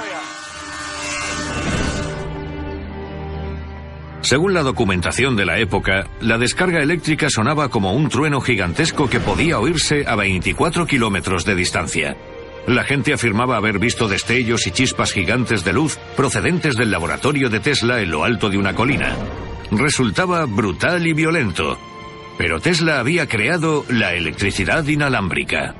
Según 4.20 4.52
la 4.52 4.62
documentación 4.62 5.36
de 5.36 5.46
la 5.46 5.58
época, 5.58 6.08
la 6.20 6.38
descarga 6.38 6.82
eléctrica 6.82 7.30
sonaba 7.30 7.68
como 7.68 7.92
un 7.92 8.08
trueno 8.08 8.40
gigantesco 8.40 9.08
que 9.08 9.20
podía 9.20 9.60
oírse 9.60 10.04
a 10.06 10.16
24 10.16 10.86
kilómetros 10.86 11.44
de 11.44 11.54
distancia. 11.54 12.16
La 12.66 12.84
gente 12.84 13.14
afirmaba 13.14 13.56
haber 13.56 13.78
visto 13.78 14.08
destellos 14.08 14.66
y 14.66 14.72
chispas 14.72 15.12
gigantes 15.12 15.64
de 15.64 15.72
luz 15.72 15.98
procedentes 16.16 16.76
del 16.76 16.90
laboratorio 16.90 17.48
de 17.48 17.60
Tesla 17.60 18.02
en 18.02 18.10
lo 18.10 18.24
alto 18.24 18.50
de 18.50 18.58
una 18.58 18.74
colina. 18.74 19.16
Resultaba 19.70 20.44
brutal 20.44 21.06
y 21.06 21.12
violento. 21.12 21.78
Pero 22.36 22.60
Tesla 22.60 23.00
había 23.00 23.26
creado 23.26 23.84
la 23.88 24.14
electricidad 24.14 24.86
inalámbrica. 24.86 25.74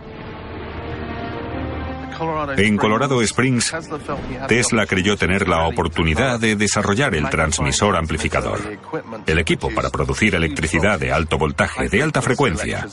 En 2.57 2.77
Colorado 2.77 3.23
Springs, 3.23 3.75
Tesla 4.49 4.87
creyó 4.87 5.17
tener 5.17 5.49
la 5.49 5.67
oportunidad 5.67 6.41
de 6.41 6.57
desarrollar 6.57 7.15
el 7.15 7.29
transmisor 7.29 7.97
amplificador, 7.97 8.79
el 9.27 9.39
equipo 9.39 9.71
para 9.75 9.91
producir 9.91 10.35
electricidad 10.35 10.99
de 10.99 11.13
alto 11.13 11.39
voltaje, 11.39 11.89
de 11.89 12.03
alta 12.03 12.23
frecuencia. 12.23 12.87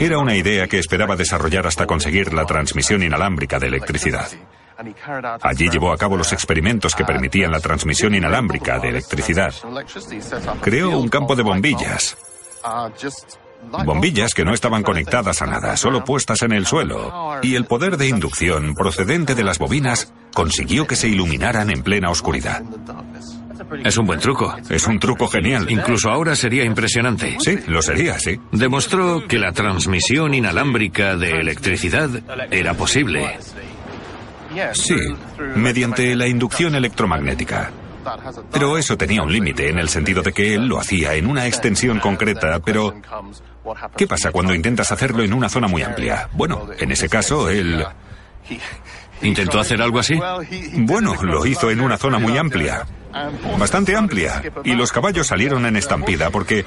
Era 0.00 0.18
una 0.18 0.34
idea 0.34 0.66
que 0.66 0.78
esperaba 0.78 1.16
desarrollar 1.16 1.66
hasta 1.66 1.86
conseguir 1.86 2.32
la 2.32 2.44
transmisión 2.44 3.02
inalámbrica 3.02 3.58
de 3.58 3.68
electricidad. 3.68 4.28
Allí 5.42 5.68
llevó 5.68 5.92
a 5.92 5.96
cabo 5.96 6.16
los 6.16 6.32
experimentos 6.32 6.94
que 6.94 7.04
permitían 7.04 7.52
la 7.52 7.60
transmisión 7.60 8.14
inalámbrica 8.14 8.78
de 8.78 8.88
electricidad. 8.88 9.54
Creó 10.62 10.98
un 10.98 11.08
campo 11.08 11.36
de 11.36 11.42
bombillas. 11.42 12.16
Bombillas 13.84 14.34
que 14.34 14.44
no 14.44 14.52
estaban 14.52 14.82
conectadas 14.82 15.42
a 15.42 15.46
nada, 15.46 15.76
solo 15.76 16.04
puestas 16.04 16.42
en 16.42 16.52
el 16.52 16.66
suelo. 16.66 17.38
Y 17.42 17.54
el 17.54 17.64
poder 17.64 17.96
de 17.96 18.08
inducción 18.08 18.74
procedente 18.74 19.34
de 19.34 19.44
las 19.44 19.58
bobinas 19.58 20.12
consiguió 20.34 20.86
que 20.86 20.96
se 20.96 21.08
iluminaran 21.08 21.70
en 21.70 21.82
plena 21.82 22.10
oscuridad. 22.10 22.62
Es 23.84 23.96
un 23.96 24.06
buen 24.06 24.18
truco. 24.18 24.56
Es 24.68 24.86
un 24.86 24.98
truco 24.98 25.28
genial. 25.28 25.70
Incluso 25.70 26.10
ahora 26.10 26.34
sería 26.34 26.64
impresionante. 26.64 27.36
Sí, 27.38 27.58
lo 27.68 27.82
sería, 27.82 28.18
sí. 28.18 28.38
Demostró 28.50 29.26
que 29.28 29.38
la 29.38 29.52
transmisión 29.52 30.34
inalámbrica 30.34 31.16
de 31.16 31.32
electricidad 31.32 32.10
era 32.50 32.74
posible. 32.74 33.38
Sí, 34.72 34.96
mediante 35.54 36.16
la 36.16 36.26
inducción 36.26 36.74
electromagnética. 36.74 37.70
Pero 38.52 38.78
eso 38.78 38.96
tenía 38.96 39.22
un 39.22 39.32
límite 39.32 39.68
en 39.68 39.78
el 39.78 39.88
sentido 39.88 40.22
de 40.22 40.32
que 40.32 40.54
él 40.54 40.66
lo 40.66 40.78
hacía 40.78 41.14
en 41.14 41.26
una 41.26 41.46
extensión 41.46 42.00
concreta, 42.00 42.60
pero 42.60 42.94
¿qué 43.96 44.06
pasa 44.06 44.30
cuando 44.30 44.54
intentas 44.54 44.90
hacerlo 44.92 45.22
en 45.22 45.32
una 45.32 45.48
zona 45.48 45.68
muy 45.68 45.82
amplia? 45.82 46.28
Bueno, 46.32 46.68
en 46.78 46.92
ese 46.92 47.08
caso, 47.08 47.48
él... 47.48 47.84
¿Intentó 49.22 49.60
hacer 49.60 49.82
algo 49.82 49.98
así? 49.98 50.18
Bueno, 50.78 51.14
lo 51.22 51.44
hizo 51.44 51.70
en 51.70 51.80
una 51.80 51.98
zona 51.98 52.18
muy 52.18 52.36
amplia. 52.38 52.86
Bastante 53.58 53.96
amplia. 53.96 54.42
Y 54.64 54.74
los 54.74 54.92
caballos 54.92 55.26
salieron 55.26 55.66
en 55.66 55.76
estampida 55.76 56.30
porque 56.30 56.64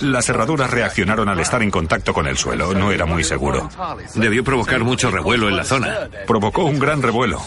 las 0.00 0.28
herraduras 0.28 0.70
reaccionaron 0.70 1.28
al 1.28 1.40
estar 1.40 1.62
en 1.62 1.70
contacto 1.70 2.12
con 2.12 2.26
el 2.26 2.36
suelo. 2.36 2.74
No 2.74 2.92
era 2.92 3.06
muy 3.06 3.24
seguro. 3.24 3.68
Debió 4.14 4.44
provocar 4.44 4.82
mucho 4.82 5.10
revuelo 5.10 5.48
en 5.48 5.56
la 5.56 5.64
zona. 5.64 6.08
Provocó 6.26 6.64
un 6.64 6.78
gran 6.78 7.02
revuelo. 7.02 7.42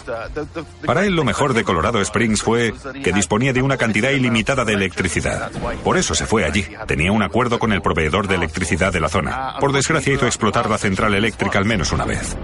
Para 0.86 1.06
él 1.06 1.15
lo 1.15 1.23
mejor 1.23 1.54
de 1.54 1.63
Colorado 1.63 2.02
Springs 2.02 2.41
fue 2.41 2.73
que 3.04 3.12
disponía 3.12 3.54
de 3.54 3.62
una 3.62 3.78
cantidad 3.78 4.12
ilimitada 4.12 4.65
de 4.65 4.73
electricidad. 4.73 5.52
Por 5.84 5.97
eso 5.97 6.15
se 6.15 6.26
fue 6.26 6.45
allí. 6.45 6.65
Tenía 6.86 7.12
un 7.12 7.23
acuerdo 7.23 7.60
con 7.60 7.71
el 7.73 7.82
proveedor 7.82 8.28
de 8.28 8.36
electricidad 8.36 8.93
de 8.93 9.00
la 9.00 9.10
zona. 9.10 9.56
Por 9.60 9.73
desgracia 9.73 10.13
hizo 10.13 10.26
explotar 10.26 10.69
la 10.69 10.78
central 10.78 11.13
eléctrica 11.15 11.60
al 11.60 11.65
menos 11.65 11.91
una 11.91 12.06
vez. 12.06 12.38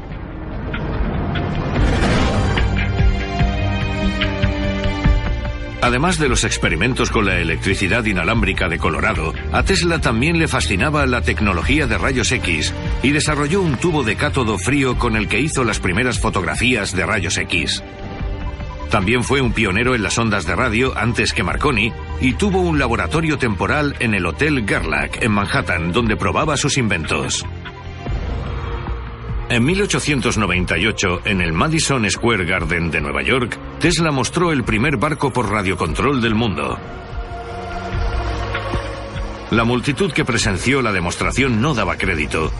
Además 5.84 6.18
de 6.18 6.30
los 6.30 6.46
experimentos 6.46 7.10
con 7.10 7.26
la 7.26 7.40
electricidad 7.40 8.06
inalámbrica 8.06 8.70
de 8.70 8.78
Colorado, 8.78 9.34
a 9.52 9.64
Tesla 9.64 10.00
también 10.00 10.40
le 10.40 10.48
fascinaba 10.48 11.06
la 11.06 11.24
tecnología 11.24 11.88
de 11.88 11.98
rayos 11.98 12.32
X 12.32 12.74
y 13.04 13.10
desarrolló 13.10 13.62
un 13.62 13.76
tubo 13.76 14.06
de 14.06 14.16
cátodo 14.16 14.58
frío 14.58 14.98
con 14.98 15.18
el 15.18 15.28
que 15.28 15.42
hizo 15.42 15.66
las 15.66 15.82
primeras 15.82 16.20
fotografías 16.20 16.96
de 16.96 17.06
rayos 17.06 17.38
X. 17.38 17.84
También 18.90 19.26
fue 19.26 19.42
un 19.42 19.52
pionero 19.52 19.94
en 19.94 20.04
las 20.04 20.18
ondas 20.18 20.46
de 20.46 20.56
radio 20.56 20.98
antes 20.98 21.34
que 21.34 21.44
Marconi 21.44 21.92
y 22.22 22.32
tuvo 22.36 22.62
un 22.62 22.80
laboratorio 22.80 23.38
temporal 23.38 23.94
en 24.00 24.14
el 24.14 24.26
Hotel 24.26 24.64
Gerlach 24.66 25.22
en 25.22 25.34
Manhattan 25.34 25.92
donde 25.92 26.16
probaba 26.16 26.56
sus 26.56 26.78
inventos. 26.78 27.46
En 29.50 29.66
1898, 29.66 31.22
en 31.26 31.42
el 31.42 31.54
Madison 31.54 32.10
Square 32.10 32.46
Garden 32.46 32.90
de 32.90 33.02
Nueva 33.02 33.22
York, 33.22 33.60
Tesla 33.80 34.12
mostró 34.12 34.52
el 34.52 34.64
primer 34.64 34.98
barco 34.98 35.32
por 35.32 35.50
radiocontrol 35.50 36.22
del 36.22 36.34
mundo. 36.34 36.78
La 39.52 39.64
multitud 39.64 40.12
que 40.12 40.26
presenció 40.26 40.82
la 40.82 40.92
demostración 40.92 41.62
no 41.62 41.74
daba 41.74 41.98
crédito, 41.98 42.52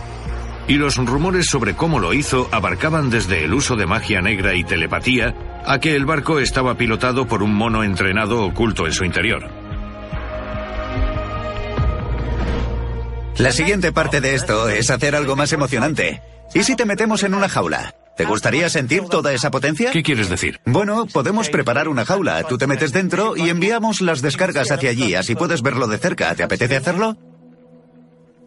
y 0.68 0.74
los 0.74 0.96
rumores 0.96 1.46
sobre 1.46 1.74
cómo 1.74 1.98
lo 1.98 2.12
hizo 2.12 2.48
abarcaban 2.52 3.10
desde 3.10 3.44
el 3.44 3.54
uso 3.54 3.76
de 3.76 3.86
magia 3.86 4.20
negra 4.20 4.54
y 4.54 4.62
telepatía 4.62 5.34
a 5.66 5.78
que 5.80 5.96
el 5.96 6.06
barco 6.06 6.38
estaba 6.38 6.76
pilotado 6.76 7.26
por 7.26 7.42
un 7.42 7.54
mono 7.54 7.82
entrenado 7.82 8.44
oculto 8.44 8.86
en 8.86 8.92
su 8.92 9.04
interior. 9.04 9.48
La 13.38 13.50
siguiente 13.50 13.90
parte 13.90 14.20
de 14.20 14.34
esto 14.34 14.68
es 14.68 14.90
hacer 14.90 15.16
algo 15.16 15.34
más 15.34 15.52
emocionante. 15.52 16.22
¿Y 16.52 16.62
si 16.62 16.76
te 16.76 16.84
metemos 16.84 17.22
en 17.22 17.34
una 17.34 17.48
jaula? 17.48 17.94
¿Te 18.16 18.24
gustaría 18.24 18.68
sentir 18.68 19.02
toda 19.10 19.32
esa 19.32 19.50
potencia? 19.50 19.90
¿Qué 19.90 20.02
quieres 20.02 20.28
decir? 20.28 20.60
Bueno, 20.64 21.06
podemos 21.06 21.48
preparar 21.48 21.88
una 21.88 22.04
jaula. 22.04 22.44
Tú 22.44 22.58
te 22.58 22.66
metes 22.66 22.92
dentro 22.92 23.36
y 23.36 23.48
enviamos 23.48 24.00
las 24.00 24.22
descargas 24.22 24.70
hacia 24.70 24.90
allí, 24.90 25.14
así 25.14 25.34
puedes 25.34 25.62
verlo 25.62 25.88
de 25.88 25.98
cerca. 25.98 26.34
¿Te 26.34 26.44
apetece 26.44 26.76
hacerlo? 26.76 27.16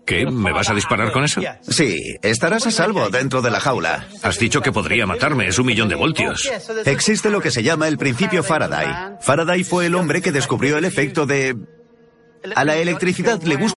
¿Qué? 0.06 0.26
¿Me 0.26 0.54
vas 0.54 0.70
a 0.70 0.74
disparar 0.74 1.12
con 1.12 1.26
eso? 1.26 1.42
Sí, 1.68 2.16
estarás 2.22 2.66
a 2.66 2.72
salvo 2.72 3.10
dentro 3.10 3.42
de 3.42 3.52
la 3.52 3.60
jaula. 3.60 4.08
Has 4.24 4.40
dicho 4.40 4.62
que 4.62 4.72
podría 4.72 5.06
matarme, 5.06 5.50
es 5.50 5.60
un 5.60 5.66
millón 5.66 5.90
de 5.90 5.96
voltios. 5.96 6.50
Existe 6.86 7.30
lo 7.30 7.42
que 7.42 7.52
se 7.52 7.62
llama 7.62 7.90
el 7.90 7.98
principio 7.98 8.42
Faraday. 8.42 9.18
Faraday 9.20 9.66
fue 9.66 9.88
el 9.88 9.96
hombre 9.96 10.22
que 10.22 10.32
descubrió 10.32 10.78
el 10.78 10.86
efecto 10.86 11.26
de... 11.26 11.58
A 12.56 12.64
la 12.64 12.78
electricidad 12.78 13.42
le 13.42 13.58
gusta... 13.58 13.77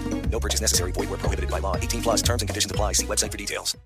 No 0.31 0.39
purchase 0.39 0.61
necessary. 0.61 0.91
Void 0.93 1.09
where 1.09 1.19
prohibited 1.19 1.51
by 1.51 1.59
law. 1.59 1.75
18 1.75 2.01
plus 2.01 2.21
terms 2.21 2.41
and 2.41 2.49
conditions 2.49 2.71
apply. 2.71 2.93
See 2.93 3.05
website 3.05 3.31
for 3.31 3.37
details. 3.37 3.77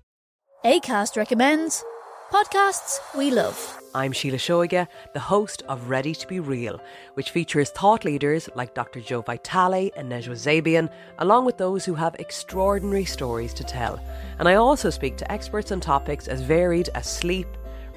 ACAST 0.64 1.16
recommends 1.16 1.84
podcasts 2.32 2.98
we 3.16 3.30
love. 3.30 3.78
I'm 3.94 4.12
Sheila 4.12 4.36
Shoiga, 4.36 4.88
the 5.14 5.20
host 5.20 5.62
of 5.68 5.88
Ready 5.88 6.14
to 6.14 6.26
Be 6.26 6.40
Real, 6.40 6.80
which 7.14 7.30
features 7.30 7.70
thought 7.70 8.04
leaders 8.04 8.48
like 8.54 8.74
Dr. 8.74 9.00
Joe 9.00 9.22
Vitale 9.22 9.90
and 9.96 10.10
Nejwa 10.10 10.34
Zabian, 10.34 10.90
along 11.18 11.44
with 11.44 11.56
those 11.56 11.84
who 11.84 11.94
have 11.94 12.16
extraordinary 12.18 13.04
stories 13.04 13.54
to 13.54 13.64
tell. 13.64 14.00
And 14.38 14.48
I 14.48 14.56
also 14.56 14.90
speak 14.90 15.16
to 15.18 15.32
experts 15.32 15.72
on 15.72 15.80
topics 15.80 16.26
as 16.26 16.40
varied 16.42 16.90
as 16.94 17.06
sleep, 17.06 17.46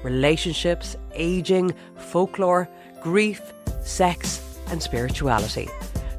relationships, 0.04 0.96
aging, 1.12 1.74
folklore, 1.96 2.68
grief, 3.02 3.52
sex, 3.82 4.42
and 4.68 4.82
spirituality. 4.82 5.68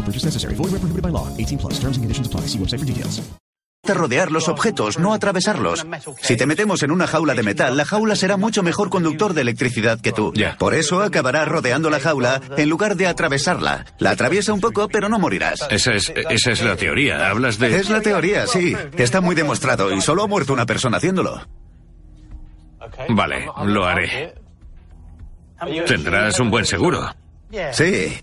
No 0.00 0.06
purchase 0.06 0.24
necessary. 0.24 0.54
Void 0.54 0.72
where 0.72 0.80
prohibited 0.80 1.02
by 1.02 1.10
law. 1.10 1.28
18 1.36 1.58
plus. 1.58 1.74
Terms 1.74 1.96
and 1.98 2.04
conditions 2.04 2.26
apply. 2.26 2.48
See 2.48 2.58
website 2.58 2.80
for 2.80 2.86
details. 2.86 3.20
rodear 3.92 4.30
los 4.30 4.48
objetos, 4.48 5.00
no 5.00 5.12
atravesarlos. 5.12 5.84
Si 6.22 6.36
te 6.36 6.46
metemos 6.46 6.84
en 6.84 6.92
una 6.92 7.08
jaula 7.08 7.34
de 7.34 7.42
metal, 7.42 7.76
la 7.76 7.84
jaula 7.84 8.14
será 8.14 8.36
mucho 8.36 8.62
mejor 8.62 8.88
conductor 8.88 9.34
de 9.34 9.40
electricidad 9.40 10.00
que 10.00 10.12
tú. 10.12 10.32
Por 10.60 10.74
eso 10.74 11.02
acabarás 11.02 11.48
rodeando 11.48 11.90
la 11.90 11.98
jaula 11.98 12.40
en 12.56 12.68
lugar 12.68 12.94
de 12.94 13.08
atravesarla. 13.08 13.86
La 13.98 14.10
atraviesa 14.10 14.52
un 14.52 14.60
poco, 14.60 14.88
pero 14.88 15.08
no 15.08 15.18
morirás. 15.18 15.66
Esa 15.70 15.92
es, 15.92 16.12
esa 16.14 16.52
es 16.52 16.62
la 16.62 16.76
teoría. 16.76 17.30
Hablas 17.30 17.58
de... 17.58 17.76
Es 17.76 17.90
la 17.90 18.00
teoría, 18.00 18.46
sí. 18.46 18.76
Está 18.96 19.20
muy 19.20 19.34
demostrado 19.34 19.92
y 19.92 20.00
solo 20.00 20.22
ha 20.22 20.28
muerto 20.28 20.52
una 20.52 20.66
persona 20.66 20.98
haciéndolo. 20.98 21.44
Vale, 23.08 23.48
lo 23.64 23.84
haré. 23.84 24.34
Tendrás 25.86 26.38
un 26.38 26.48
buen 26.48 26.64
seguro. 26.64 27.12
Sí, 27.72 28.22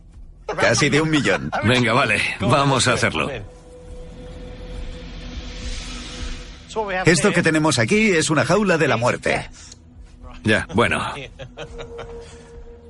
casi 0.60 0.90
de 0.90 1.02
un 1.02 1.10
millón. 1.10 1.52
Venga, 1.64 1.94
vale, 1.94 2.22
vamos 2.40 2.88
a 2.88 2.94
hacerlo. 2.94 3.30
Esto 7.06 7.32
que 7.32 7.42
tenemos 7.42 7.80
aquí 7.80 8.12
es 8.12 8.30
una 8.30 8.46
jaula 8.46 8.78
de 8.78 8.88
la 8.88 8.98
muerte. 8.98 9.50
Ya, 10.44 10.68
bueno. 10.74 11.04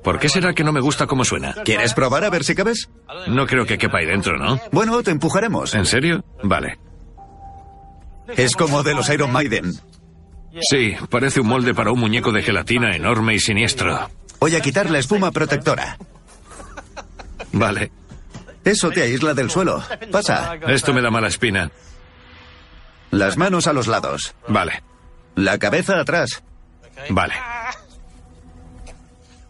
¿Por 0.02 0.18
qué 0.18 0.28
será 0.28 0.54
que 0.54 0.64
no 0.64 0.72
me 0.72 0.80
gusta 0.80 1.06
cómo 1.06 1.24
suena? 1.24 1.54
¿Quieres 1.64 1.94
probar 1.94 2.24
a 2.24 2.30
ver 2.30 2.44
si 2.44 2.54
cabes? 2.54 2.88
No 3.26 3.46
creo 3.46 3.66
que 3.66 3.78
quepa 3.78 3.98
ahí 3.98 4.06
dentro, 4.06 4.38
¿no? 4.38 4.60
Bueno, 4.72 5.02
te 5.02 5.10
empujaremos. 5.10 5.74
¿En 5.74 5.86
serio? 5.86 6.24
Vale. 6.42 6.78
Es 8.36 8.54
como 8.54 8.82
de 8.82 8.94
los 8.94 9.08
Iron 9.08 9.32
Maiden. 9.32 9.74
Sí, 10.60 10.94
parece 11.10 11.40
un 11.40 11.48
molde 11.48 11.74
para 11.74 11.92
un 11.92 12.00
muñeco 12.00 12.32
de 12.32 12.42
gelatina 12.42 12.94
enorme 12.94 13.34
y 13.34 13.40
siniestro. 13.40 14.10
Voy 14.40 14.54
a 14.54 14.60
quitar 14.60 14.90
la 14.90 14.98
espuma 14.98 15.30
protectora. 15.30 15.98
Vale. 17.52 17.90
Eso 18.64 18.90
te 18.90 19.02
aísla 19.02 19.34
del 19.34 19.50
suelo. 19.50 19.82
Pasa. 20.10 20.54
Esto 20.68 20.92
me 20.92 21.00
da 21.00 21.10
mala 21.10 21.28
espina. 21.28 21.70
Las 23.10 23.36
manos 23.36 23.66
a 23.66 23.72
los 23.72 23.86
lados. 23.86 24.34
Vale. 24.48 24.82
La 25.34 25.58
cabeza 25.58 26.00
atrás. 26.00 26.42
Vale. 27.10 27.34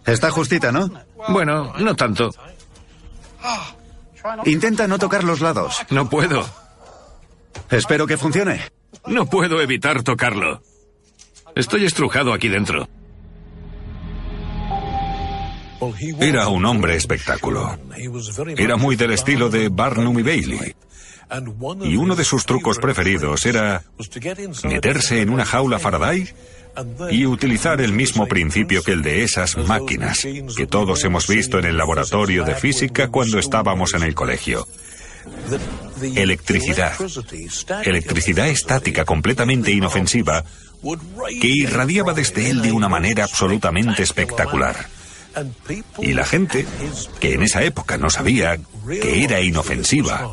Está 0.06 0.30
justita, 0.30 0.72
¿no? 0.72 0.90
Bueno, 1.28 1.74
no 1.78 1.96
tanto. 1.96 2.30
Intenta 4.44 4.86
no 4.86 4.98
tocar 4.98 5.24
los 5.24 5.40
lados. 5.40 5.76
No 5.90 6.08
puedo. 6.08 6.48
Espero 7.70 8.06
que 8.06 8.16
funcione. 8.16 8.70
No 9.06 9.26
puedo 9.26 9.60
evitar 9.60 10.02
tocarlo. 10.02 10.62
Estoy 11.54 11.84
estrujado 11.84 12.32
aquí 12.32 12.48
dentro. 12.48 12.88
Era 16.20 16.48
un 16.48 16.64
hombre 16.64 16.96
espectáculo. 16.96 17.78
Era 18.56 18.76
muy 18.76 18.96
del 18.96 19.12
estilo 19.12 19.48
de 19.48 19.68
Barnum 19.68 20.18
y 20.18 20.22
Bailey. 20.22 20.74
Y 21.84 21.96
uno 21.96 22.16
de 22.16 22.24
sus 22.24 22.46
trucos 22.46 22.78
preferidos 22.78 23.44
era 23.44 23.82
meterse 24.64 25.20
en 25.20 25.30
una 25.30 25.44
jaula 25.44 25.78
Faraday 25.78 26.26
y 27.10 27.26
utilizar 27.26 27.80
el 27.80 27.92
mismo 27.92 28.26
principio 28.26 28.82
que 28.82 28.92
el 28.92 29.02
de 29.02 29.24
esas 29.24 29.56
máquinas 29.56 30.26
que 30.56 30.66
todos 30.66 31.04
hemos 31.04 31.26
visto 31.26 31.58
en 31.58 31.66
el 31.66 31.76
laboratorio 31.76 32.44
de 32.44 32.54
física 32.54 33.08
cuando 33.08 33.38
estábamos 33.38 33.94
en 33.94 34.04
el 34.04 34.14
colegio. 34.14 34.66
Electricidad. 36.14 36.94
Electricidad 37.84 38.48
estática 38.48 39.04
completamente 39.04 39.72
inofensiva 39.72 40.44
que 41.40 41.48
irradiaba 41.48 42.14
desde 42.14 42.48
él 42.48 42.62
de 42.62 42.72
una 42.72 42.88
manera 42.88 43.24
absolutamente 43.24 44.02
espectacular. 44.02 44.97
Y 45.98 46.12
la 46.12 46.24
gente, 46.24 46.66
que 47.20 47.34
en 47.34 47.42
esa 47.42 47.62
época 47.62 47.98
no 47.98 48.10
sabía 48.10 48.58
que 48.86 49.24
era 49.24 49.40
inofensiva 49.40 50.28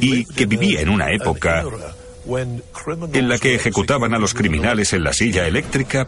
y 0.00 0.24
que 0.24 0.46
vivía 0.46 0.80
en 0.80 0.88
una 0.88 1.10
época 1.12 1.64
en 3.12 3.28
la 3.28 3.38
que 3.38 3.54
ejecutaban 3.54 4.14
a 4.14 4.18
los 4.18 4.34
criminales 4.34 4.92
en 4.92 5.04
la 5.04 5.12
silla 5.12 5.46
eléctrica, 5.46 6.06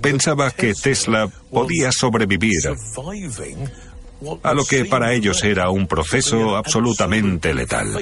pensaba 0.00 0.50
que 0.50 0.74
Tesla 0.74 1.28
podía 1.50 1.92
sobrevivir 1.92 2.60
a 4.42 4.54
lo 4.54 4.64
que 4.64 4.84
para 4.84 5.12
ellos 5.12 5.44
era 5.44 5.70
un 5.70 5.86
proceso 5.86 6.56
absolutamente 6.56 7.54
letal. 7.54 7.98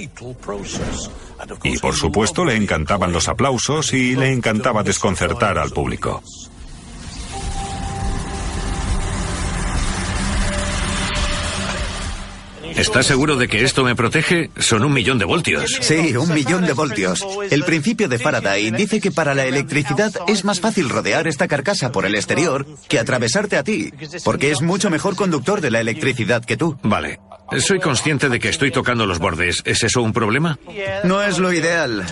Y 1.62 1.78
por 1.78 1.94
supuesto 1.94 2.44
le 2.44 2.56
encantaban 2.56 3.12
los 3.12 3.28
aplausos 3.28 3.92
y 3.92 4.16
le 4.16 4.32
encantaba 4.32 4.82
desconcertar 4.82 5.58
al 5.58 5.70
público. 5.70 6.22
¿Estás 12.76 13.06
seguro 13.06 13.36
de 13.36 13.48
que 13.48 13.64
esto 13.64 13.84
me 13.84 13.96
protege? 13.96 14.50
Son 14.58 14.84
un 14.84 14.92
millón 14.92 15.18
de 15.18 15.24
voltios. 15.24 15.78
Sí, 15.80 16.14
un 16.14 16.32
millón 16.34 16.66
de 16.66 16.74
voltios. 16.74 17.26
El 17.50 17.64
principio 17.64 18.06
de 18.08 18.18
Faraday 18.18 18.70
dice 18.70 19.00
que 19.00 19.10
para 19.10 19.34
la 19.34 19.46
electricidad 19.46 20.12
es 20.28 20.44
más 20.44 20.60
fácil 20.60 20.90
rodear 20.90 21.26
esta 21.26 21.48
carcasa 21.48 21.90
por 21.90 22.04
el 22.04 22.14
exterior 22.14 22.66
que 22.88 22.98
atravesarte 22.98 23.56
a 23.56 23.64
ti, 23.64 23.90
porque 24.24 24.50
es 24.50 24.60
mucho 24.60 24.90
mejor 24.90 25.16
conductor 25.16 25.62
de 25.62 25.70
la 25.70 25.80
electricidad 25.80 26.44
que 26.44 26.58
tú. 26.58 26.78
Vale. 26.82 27.18
Soy 27.58 27.80
consciente 27.80 28.28
de 28.28 28.38
que 28.38 28.50
estoy 28.50 28.70
tocando 28.70 29.06
los 29.06 29.18
bordes. 29.18 29.62
¿Es 29.64 29.82
eso 29.82 30.02
un 30.02 30.12
problema? 30.12 30.58
No 31.04 31.22
es 31.22 31.38
lo 31.38 31.52
ideal. 31.52 32.04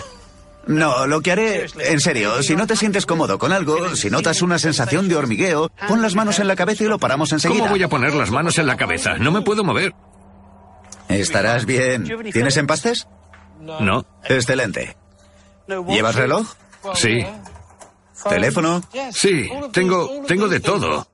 No, 0.67 1.05
lo 1.05 1.21
que 1.21 1.31
haré, 1.31 1.67
en 1.79 1.99
serio, 1.99 2.41
si 2.41 2.55
no 2.55 2.65
te 2.65 2.75
sientes 2.75 3.05
cómodo 3.05 3.37
con 3.37 3.51
algo, 3.51 3.95
si 3.95 4.09
notas 4.09 4.41
una 4.41 4.57
sensación 4.57 5.07
de 5.07 5.15
hormigueo, 5.15 5.69
pon 5.87 6.01
las 6.01 6.15
manos 6.15 6.39
en 6.39 6.47
la 6.47 6.55
cabeza 6.55 6.85
y 6.85 6.87
lo 6.87 6.97
paramos 6.97 7.31
enseguida. 7.31 7.59
¿Cómo 7.59 7.71
voy 7.71 7.83
a 7.83 7.87
poner 7.87 8.15
las 8.15 8.31
manos 8.31 8.57
en 8.57 8.65
la 8.65 8.75
cabeza? 8.75 9.19
No 9.19 9.31
me 9.31 9.41
puedo 9.41 9.63
mover. 9.63 9.93
Estarás 11.09 11.65
bien. 11.65 12.03
¿Tienes 12.31 12.57
empastes? 12.57 13.07
No. 13.59 14.05
Excelente. 14.23 14.95
¿Llevas 15.67 16.15
reloj? 16.15 16.53
Sí. 16.93 17.25
¿Teléfono? 18.29 18.81
Sí, 19.11 19.49
tengo, 19.71 20.23
tengo 20.27 20.47
de 20.47 20.59
todo. 20.59 21.07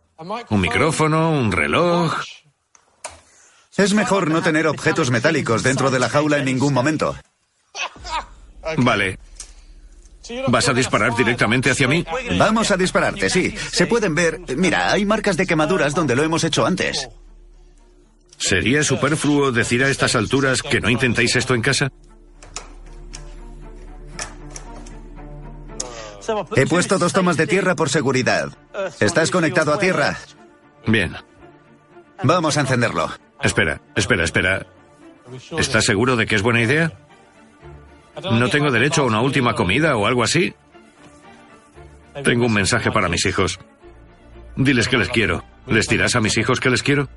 Un 0.49 0.61
micrófono, 0.61 1.31
un 1.31 1.51
reloj. 1.51 2.13
Es 3.77 3.93
mejor 3.93 4.29
no 4.29 4.41
tener 4.41 4.67
objetos 4.67 5.09
metálicos 5.09 5.63
dentro 5.63 5.89
de 5.89 5.99
la 5.99 6.09
jaula 6.09 6.37
en 6.37 6.45
ningún 6.45 6.73
momento. 6.73 7.15
Vale. 8.77 9.17
¿Vas 10.47 10.69
a 10.69 10.73
disparar 10.73 11.15
directamente 11.15 11.71
hacia 11.71 11.87
mí? 11.87 12.05
Vamos 12.37 12.69
a 12.71 12.77
dispararte, 12.77 13.29
sí. 13.29 13.55
Se 13.71 13.87
pueden 13.87 14.13
ver. 14.13 14.39
Mira, 14.55 14.91
hay 14.91 15.05
marcas 15.05 15.35
de 15.35 15.47
quemaduras 15.47 15.95
donde 15.95 16.15
lo 16.15 16.23
hemos 16.23 16.43
hecho 16.43 16.65
antes. 16.65 17.09
¿Sería 18.41 18.81
superfluo 18.81 19.51
decir 19.51 19.83
a 19.83 19.89
estas 19.89 20.15
alturas 20.15 20.63
que 20.63 20.81
no 20.81 20.89
intentéis 20.89 21.35
esto 21.35 21.53
en 21.53 21.61
casa? 21.61 21.91
He 26.55 26.65
puesto 26.65 26.97
dos 26.97 27.13
tomas 27.13 27.37
de 27.37 27.45
tierra 27.45 27.75
por 27.75 27.89
seguridad. 27.89 28.49
¿Estás 28.99 29.29
conectado 29.29 29.71
a 29.71 29.77
tierra? 29.77 30.17
Bien. 30.87 31.15
Vamos 32.23 32.57
a 32.57 32.61
encenderlo. 32.61 33.11
Espera, 33.43 33.79
espera, 33.95 34.23
espera. 34.23 34.65
¿Estás 35.59 35.85
seguro 35.85 36.15
de 36.15 36.25
que 36.25 36.33
es 36.35 36.41
buena 36.41 36.61
idea? 36.61 36.93
¿No 38.23 38.49
tengo 38.49 38.71
derecho 38.71 39.03
a 39.03 39.05
una 39.05 39.21
última 39.21 39.53
comida 39.53 39.95
o 39.97 40.07
algo 40.07 40.23
así? 40.23 40.55
Tengo 42.23 42.47
un 42.47 42.53
mensaje 42.53 42.91
para 42.91 43.07
mis 43.07 43.23
hijos. 43.27 43.59
Diles 44.55 44.87
que 44.87 44.97
les 44.97 45.09
quiero. 45.09 45.43
¿Les 45.67 45.87
dirás 45.87 46.15
a 46.15 46.21
mis 46.21 46.35
hijos 46.39 46.59
que 46.59 46.71
les 46.71 46.81
quiero? 46.81 47.07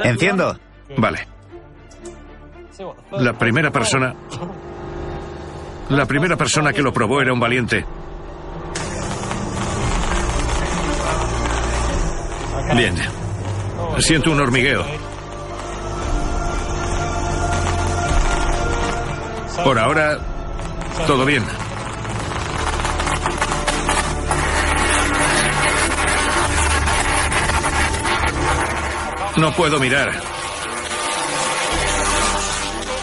Enciendo. 0.00 0.56
Vale. 0.96 1.26
La 3.12 3.32
primera 3.34 3.70
persona... 3.70 4.14
La 5.88 6.06
primera 6.06 6.36
persona 6.36 6.72
que 6.72 6.82
lo 6.82 6.92
probó 6.92 7.20
era 7.20 7.32
un 7.32 7.40
valiente. 7.40 7.84
Bien. 12.76 12.94
Siento 13.98 14.30
un 14.30 14.40
hormigueo. 14.40 14.84
Por 19.64 19.78
ahora, 19.78 20.18
todo 21.06 21.24
bien. 21.26 21.44
No 29.36 29.50
puedo 29.52 29.78
mirar. 29.80 30.12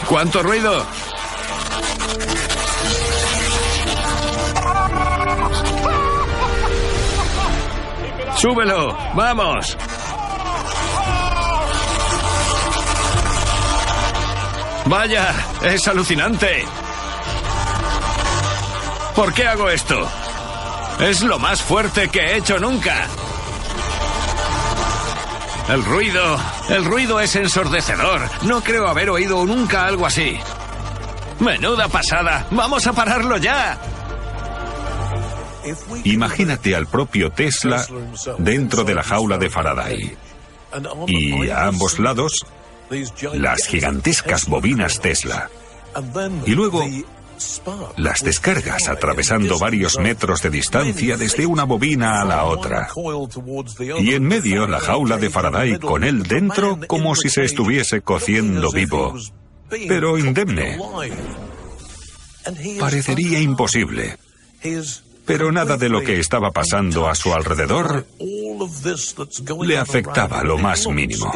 ¿Cuánto 0.07 0.43
ruido? 0.43 0.85
¡Súbelo! 8.37 8.97
¡Vamos! 9.15 9.77
¡Vaya! 14.85 15.33
¡Es 15.63 15.87
alucinante! 15.87 16.65
¿Por 19.15 19.33
qué 19.33 19.47
hago 19.47 19.69
esto? 19.69 20.07
Es 20.99 21.21
lo 21.21 21.37
más 21.37 21.61
fuerte 21.61 22.09
que 22.09 22.19
he 22.19 22.37
hecho 22.37 22.57
nunca. 22.59 23.07
El 25.69 25.85
ruido, 25.85 26.37
el 26.69 26.83
ruido 26.83 27.19
es 27.19 27.35
ensordecedor. 27.35 28.21
No 28.41 28.61
creo 28.61 28.87
haber 28.87 29.11
oído 29.11 29.45
nunca 29.45 29.85
algo 29.85 30.07
así. 30.07 30.35
Menuda 31.39 31.87
pasada. 31.87 32.47
Vamos 32.49 32.87
a 32.87 32.93
pararlo 32.93 33.37
ya. 33.37 33.79
Imagínate 36.05 36.75
al 36.75 36.87
propio 36.87 37.31
Tesla 37.31 37.85
dentro 38.39 38.83
de 38.83 38.95
la 38.95 39.03
jaula 39.03 39.37
de 39.37 39.49
Faraday. 39.49 40.17
Y 41.07 41.49
a 41.49 41.67
ambos 41.67 41.99
lados, 41.99 42.45
las 43.33 43.67
gigantescas 43.67 44.47
bobinas 44.47 44.99
Tesla. 44.99 45.49
Y 46.45 46.51
luego, 46.55 46.83
las 47.97 48.23
descargas 48.23 48.87
atravesando 48.87 49.59
varios 49.59 49.97
metros 49.99 50.41
de 50.41 50.49
distancia 50.49 51.17
desde 51.17 51.45
una 51.45 51.63
bobina 51.63 52.21
a 52.21 52.25
la 52.25 52.45
otra. 52.45 52.89
Y 53.99 54.13
en 54.13 54.23
medio 54.23 54.67
la 54.67 54.79
jaula 54.79 55.17
de 55.17 55.29
Faraday 55.29 55.79
con 55.79 56.03
él 56.03 56.23
dentro 56.23 56.79
como 56.87 57.15
si 57.15 57.29
se 57.29 57.43
estuviese 57.43 58.01
cociendo 58.01 58.71
vivo, 58.71 59.15
pero 59.87 60.17
indemne. 60.17 60.77
Parecería 62.79 63.39
imposible. 63.39 64.17
Pero 65.25 65.51
nada 65.51 65.77
de 65.77 65.89
lo 65.89 66.01
que 66.01 66.19
estaba 66.19 66.51
pasando 66.51 67.07
a 67.07 67.13
su 67.13 67.33
alrededor 67.33 68.07
le 69.63 69.77
afectaba 69.77 70.43
lo 70.43 70.57
más 70.57 70.87
mínimo. 70.87 71.31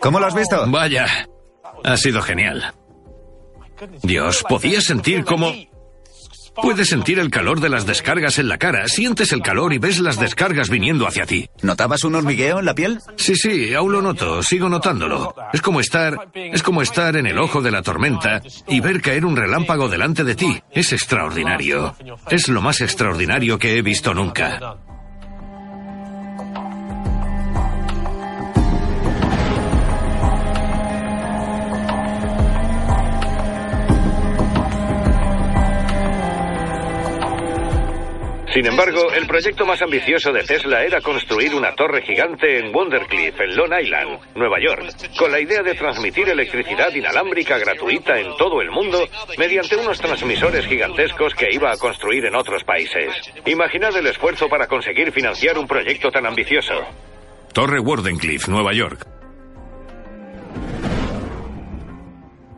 ¿Cómo 0.00 0.20
lo 0.20 0.26
has 0.26 0.34
visto? 0.34 0.64
Vaya, 0.70 1.06
ha 1.82 1.96
sido 1.96 2.20
genial. 2.22 2.74
Dios, 4.02 4.44
podía 4.48 4.80
sentir 4.80 5.24
cómo... 5.24 5.52
Puedes 6.62 6.88
sentir 6.88 7.18
el 7.18 7.30
calor 7.30 7.58
de 7.60 7.68
las 7.68 7.84
descargas 7.84 8.38
en 8.38 8.48
la 8.48 8.58
cara, 8.58 8.86
sientes 8.86 9.32
el 9.32 9.42
calor 9.42 9.72
y 9.72 9.78
ves 9.78 9.98
las 9.98 10.20
descargas 10.20 10.70
viniendo 10.70 11.06
hacia 11.06 11.26
ti. 11.26 11.48
¿Notabas 11.62 12.04
un 12.04 12.14
hormigueo 12.14 12.60
en 12.60 12.64
la 12.64 12.74
piel? 12.76 13.00
Sí, 13.16 13.34
sí, 13.34 13.74
aún 13.74 13.90
lo 13.90 14.00
noto, 14.00 14.40
sigo 14.40 14.68
notándolo. 14.68 15.34
Es 15.52 15.60
como 15.60 15.80
estar, 15.80 16.28
es 16.32 16.62
como 16.62 16.80
estar 16.80 17.16
en 17.16 17.26
el 17.26 17.40
ojo 17.40 17.60
de 17.60 17.72
la 17.72 17.82
tormenta 17.82 18.40
y 18.68 18.78
ver 18.78 19.00
caer 19.00 19.24
un 19.24 19.36
relámpago 19.36 19.88
delante 19.88 20.22
de 20.22 20.36
ti. 20.36 20.62
Es 20.70 20.92
extraordinario. 20.92 21.96
Es 22.30 22.48
lo 22.48 22.62
más 22.62 22.80
extraordinario 22.80 23.58
que 23.58 23.76
he 23.76 23.82
visto 23.82 24.14
nunca. 24.14 24.78
Sin 38.54 38.66
embargo, 38.66 39.10
el 39.12 39.26
proyecto 39.26 39.66
más 39.66 39.82
ambicioso 39.82 40.32
de 40.32 40.44
Tesla 40.44 40.84
era 40.84 41.00
construir 41.00 41.52
una 41.56 41.74
torre 41.74 42.02
gigante 42.02 42.60
en 42.60 42.72
Wondercliff, 42.72 43.40
en 43.40 43.56
Long 43.56 43.72
Island, 43.82 44.20
Nueva 44.36 44.60
York, 44.60 44.94
con 45.18 45.32
la 45.32 45.40
idea 45.40 45.60
de 45.64 45.74
transmitir 45.74 46.28
electricidad 46.28 46.94
inalámbrica 46.94 47.58
gratuita 47.58 48.16
en 48.16 48.36
todo 48.36 48.62
el 48.62 48.70
mundo 48.70 49.08
mediante 49.38 49.74
unos 49.74 49.98
transmisores 49.98 50.66
gigantescos 50.66 51.34
que 51.34 51.52
iba 51.52 51.72
a 51.72 51.76
construir 51.76 52.26
en 52.26 52.36
otros 52.36 52.62
países. 52.62 53.12
Imaginad 53.44 53.96
el 53.96 54.06
esfuerzo 54.06 54.48
para 54.48 54.68
conseguir 54.68 55.10
financiar 55.10 55.58
un 55.58 55.66
proyecto 55.66 56.12
tan 56.12 56.24
ambicioso. 56.24 56.74
Torre 57.52 57.80
Wardenclyffe, 57.80 58.52
Nueva 58.52 58.72
York. 58.72 59.04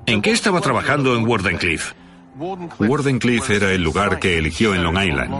¿En 0.04 0.20
qué 0.20 0.32
estaba 0.32 0.60
trabajando 0.60 1.16
en 1.16 1.26
Wardenclyffe? 1.26 2.05
Wardenclyffe 2.36 3.56
era 3.56 3.72
el 3.72 3.82
lugar 3.82 4.18
que 4.18 4.38
eligió 4.38 4.74
en 4.74 4.82
Long 4.82 4.98
Island, 4.98 5.34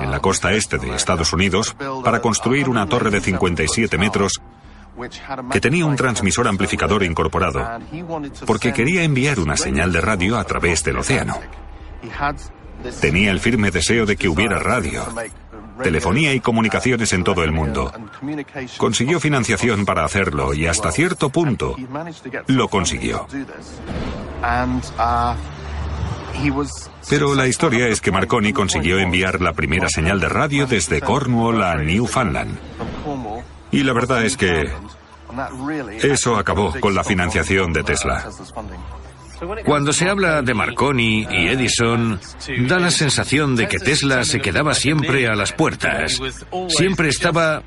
en 0.00 0.10
la 0.10 0.20
costa 0.20 0.52
este 0.52 0.78
de 0.78 0.94
Estados 0.94 1.32
Unidos, 1.32 1.76
para 2.04 2.20
construir 2.20 2.68
una 2.68 2.86
torre 2.86 3.10
de 3.10 3.20
57 3.20 3.96
metros 3.98 4.40
que 5.52 5.60
tenía 5.60 5.86
un 5.86 5.96
transmisor 5.96 6.48
amplificador 6.48 7.04
incorporado, 7.04 7.64
porque 8.46 8.72
quería 8.72 9.04
enviar 9.04 9.38
una 9.38 9.56
señal 9.56 9.92
de 9.92 10.00
radio 10.00 10.38
a 10.38 10.44
través 10.44 10.82
del 10.82 10.98
océano. 10.98 11.38
Tenía 13.00 13.30
el 13.30 13.40
firme 13.40 13.70
deseo 13.70 14.06
de 14.06 14.16
que 14.16 14.28
hubiera 14.28 14.58
radio, 14.58 15.04
telefonía 15.82 16.32
y 16.32 16.40
comunicaciones 16.40 17.12
en 17.12 17.24
todo 17.24 17.44
el 17.44 17.52
mundo. 17.52 17.92
Consiguió 18.76 19.20
financiación 19.20 19.84
para 19.84 20.04
hacerlo 20.04 20.54
y 20.54 20.66
hasta 20.66 20.90
cierto 20.90 21.30
punto 21.30 21.76
lo 22.46 22.68
consiguió. 22.68 23.26
Pero 27.08 27.34
la 27.34 27.46
historia 27.46 27.88
es 27.88 28.00
que 28.00 28.12
Marconi 28.12 28.52
consiguió 28.52 28.98
enviar 28.98 29.40
la 29.40 29.52
primera 29.52 29.88
señal 29.88 30.20
de 30.20 30.28
radio 30.28 30.66
desde 30.66 31.00
Cornwall 31.00 31.62
a 31.62 31.76
Newfoundland. 31.76 32.58
Y 33.70 33.82
la 33.82 33.92
verdad 33.92 34.24
es 34.24 34.36
que 34.36 34.70
eso 36.02 36.36
acabó 36.36 36.74
con 36.80 36.94
la 36.94 37.04
financiación 37.04 37.72
de 37.72 37.84
Tesla. 37.84 38.28
Cuando 39.64 39.92
se 39.92 40.08
habla 40.08 40.42
de 40.42 40.52
Marconi 40.52 41.26
y 41.30 41.48
Edison, 41.48 42.20
da 42.66 42.78
la 42.78 42.90
sensación 42.90 43.54
de 43.54 43.68
que 43.68 43.78
Tesla 43.78 44.24
se 44.24 44.40
quedaba 44.40 44.74
siempre 44.74 45.28
a 45.28 45.34
las 45.34 45.52
puertas. 45.52 46.20
Siempre 46.68 47.08
estaba 47.08 47.62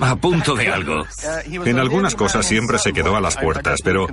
a 0.00 0.16
punto 0.16 0.54
de 0.54 0.68
algo. 0.68 1.04
En 1.46 1.78
algunas 1.78 2.14
cosas 2.14 2.46
siempre 2.46 2.78
se 2.78 2.92
quedó 2.92 3.16
a 3.16 3.20
las 3.20 3.36
puertas, 3.36 3.80
pero 3.82 4.06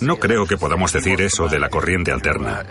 no 0.00 0.16
creo 0.16 0.46
que 0.46 0.56
podamos 0.56 0.92
decir 0.92 1.20
eso 1.20 1.48
de 1.48 1.58
la 1.58 1.68
corriente 1.68 2.12
alterna. 2.12 2.64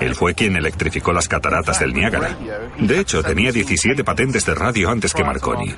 Él 0.00 0.14
fue 0.14 0.34
quien 0.34 0.56
electrificó 0.56 1.12
las 1.12 1.28
cataratas 1.28 1.80
del 1.80 1.94
Niágara. 1.94 2.36
De 2.78 3.00
hecho, 3.00 3.22
tenía 3.22 3.52
17 3.52 4.04
patentes 4.04 4.44
de 4.46 4.54
radio 4.54 4.90
antes 4.90 5.12
que 5.12 5.24
Marconi. 5.24 5.74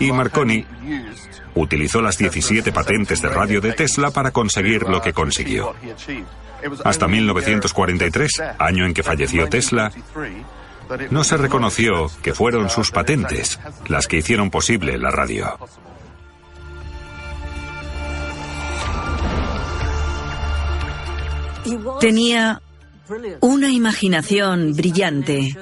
Y 0.00 0.12
Marconi 0.12 0.66
utilizó 1.54 2.02
las 2.02 2.18
17 2.18 2.72
patentes 2.72 3.22
de 3.22 3.28
radio 3.28 3.60
de 3.60 3.72
Tesla 3.72 4.10
para 4.10 4.32
conseguir 4.32 4.82
lo 4.82 5.00
que 5.00 5.12
consiguió. 5.12 5.74
Hasta 6.84 7.06
1943, 7.06 8.42
año 8.58 8.86
en 8.86 8.94
que 8.94 9.02
falleció 9.02 9.48
Tesla, 9.48 9.92
no 11.10 11.24
se 11.24 11.36
reconoció 11.36 12.10
que 12.22 12.34
fueron 12.34 12.68
sus 12.70 12.90
patentes 12.90 13.58
las 13.88 14.06
que 14.06 14.18
hicieron 14.18 14.50
posible 14.50 14.98
la 14.98 15.10
radio. 15.10 15.58
Tenía 22.00 22.60
una 23.40 23.70
imaginación 23.70 24.74
brillante. 24.74 25.56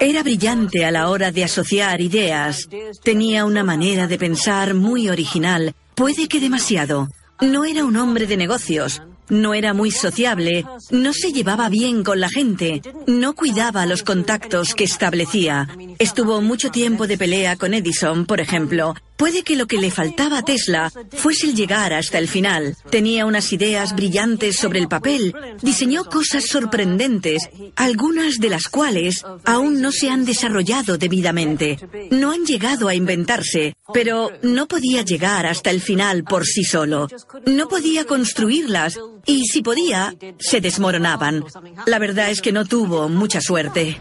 Era 0.00 0.22
brillante 0.22 0.84
a 0.84 0.90
la 0.90 1.08
hora 1.08 1.30
de 1.30 1.44
asociar 1.44 2.00
ideas. 2.00 2.68
Tenía 3.02 3.44
una 3.44 3.64
manera 3.64 4.06
de 4.06 4.18
pensar 4.18 4.74
muy 4.74 5.08
original, 5.08 5.74
puede 5.94 6.28
que 6.28 6.40
demasiado. 6.40 7.08
No 7.40 7.64
era 7.64 7.84
un 7.84 7.96
hombre 7.96 8.26
de 8.26 8.36
negocios, 8.36 9.02
no 9.28 9.54
era 9.54 9.74
muy 9.74 9.90
sociable, 9.90 10.66
no 10.90 11.12
se 11.12 11.32
llevaba 11.32 11.68
bien 11.68 12.04
con 12.04 12.20
la 12.20 12.28
gente, 12.28 12.82
no 13.06 13.34
cuidaba 13.34 13.86
los 13.86 14.02
contactos 14.02 14.74
que 14.74 14.84
establecía. 14.84 15.68
Estuvo 15.98 16.40
mucho 16.40 16.70
tiempo 16.70 17.06
de 17.06 17.18
pelea 17.18 17.56
con 17.56 17.74
Edison, 17.74 18.26
por 18.26 18.40
ejemplo. 18.40 18.94
Puede 19.22 19.44
que 19.44 19.54
lo 19.54 19.68
que 19.68 19.78
le 19.78 19.92
faltaba 19.92 20.38
a 20.38 20.42
Tesla 20.42 20.92
fuese 21.12 21.46
el 21.46 21.54
llegar 21.54 21.92
hasta 21.92 22.18
el 22.18 22.26
final. 22.26 22.76
Tenía 22.90 23.24
unas 23.24 23.52
ideas 23.52 23.94
brillantes 23.94 24.56
sobre 24.56 24.80
el 24.80 24.88
papel, 24.88 25.32
diseñó 25.62 26.06
cosas 26.06 26.46
sorprendentes, 26.46 27.48
algunas 27.76 28.38
de 28.40 28.48
las 28.48 28.66
cuales 28.66 29.24
aún 29.44 29.80
no 29.80 29.92
se 29.92 30.10
han 30.10 30.24
desarrollado 30.24 30.98
debidamente. 30.98 31.78
No 32.10 32.32
han 32.32 32.44
llegado 32.44 32.88
a 32.88 32.96
inventarse, 32.96 33.76
pero 33.94 34.32
no 34.42 34.66
podía 34.66 35.02
llegar 35.02 35.46
hasta 35.46 35.70
el 35.70 35.80
final 35.80 36.24
por 36.24 36.44
sí 36.44 36.64
solo. 36.64 37.06
No 37.46 37.68
podía 37.68 38.04
construirlas 38.04 38.98
y 39.24 39.44
si 39.46 39.62
podía, 39.62 40.16
se 40.40 40.60
desmoronaban. 40.60 41.44
La 41.86 42.00
verdad 42.00 42.28
es 42.28 42.42
que 42.42 42.50
no 42.50 42.64
tuvo 42.64 43.08
mucha 43.08 43.40
suerte. 43.40 44.00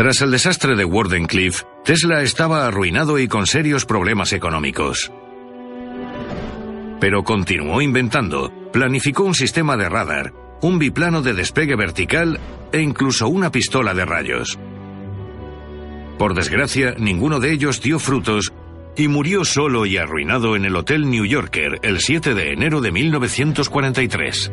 Tras 0.00 0.22
el 0.22 0.30
desastre 0.30 0.76
de 0.76 0.86
Wardenclyffe, 0.86 1.66
Tesla 1.84 2.22
estaba 2.22 2.66
arruinado 2.66 3.18
y 3.18 3.28
con 3.28 3.46
serios 3.46 3.84
problemas 3.84 4.32
económicos. 4.32 5.12
Pero 6.98 7.22
continuó 7.22 7.82
inventando, 7.82 8.50
planificó 8.72 9.24
un 9.24 9.34
sistema 9.34 9.76
de 9.76 9.90
radar, 9.90 10.32
un 10.62 10.78
biplano 10.78 11.20
de 11.20 11.34
despegue 11.34 11.76
vertical 11.76 12.40
e 12.72 12.80
incluso 12.80 13.28
una 13.28 13.52
pistola 13.52 13.92
de 13.92 14.06
rayos. 14.06 14.58
Por 16.18 16.32
desgracia, 16.32 16.94
ninguno 16.96 17.38
de 17.38 17.52
ellos 17.52 17.82
dio 17.82 17.98
frutos 17.98 18.54
y 18.96 19.06
murió 19.06 19.44
solo 19.44 19.84
y 19.84 19.98
arruinado 19.98 20.56
en 20.56 20.64
el 20.64 20.76
Hotel 20.76 21.10
New 21.10 21.26
Yorker 21.26 21.78
el 21.82 22.00
7 22.00 22.32
de 22.32 22.52
enero 22.54 22.80
de 22.80 22.90
1943. 22.90 24.50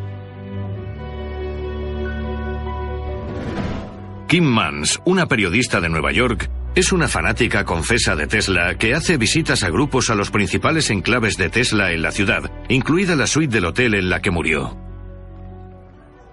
Kim 4.27 4.43
Mans, 4.43 4.99
una 5.05 5.25
periodista 5.27 5.79
de 5.79 5.87
Nueva 5.87 6.11
York, 6.11 6.49
es 6.75 6.91
una 6.91 7.07
fanática 7.07 7.63
confesa 7.63 8.13
de 8.17 8.27
Tesla 8.27 8.75
que 8.77 8.93
hace 8.93 9.15
visitas 9.15 9.63
a 9.63 9.69
grupos 9.69 10.09
a 10.09 10.15
los 10.15 10.31
principales 10.31 10.89
enclaves 10.89 11.37
de 11.37 11.49
Tesla 11.49 11.93
en 11.93 12.01
la 12.01 12.11
ciudad, 12.11 12.51
incluida 12.67 13.15
la 13.15 13.25
suite 13.25 13.53
del 13.53 13.63
hotel 13.63 13.93
en 13.93 14.09
la 14.09 14.21
que 14.21 14.29
murió. 14.29 14.77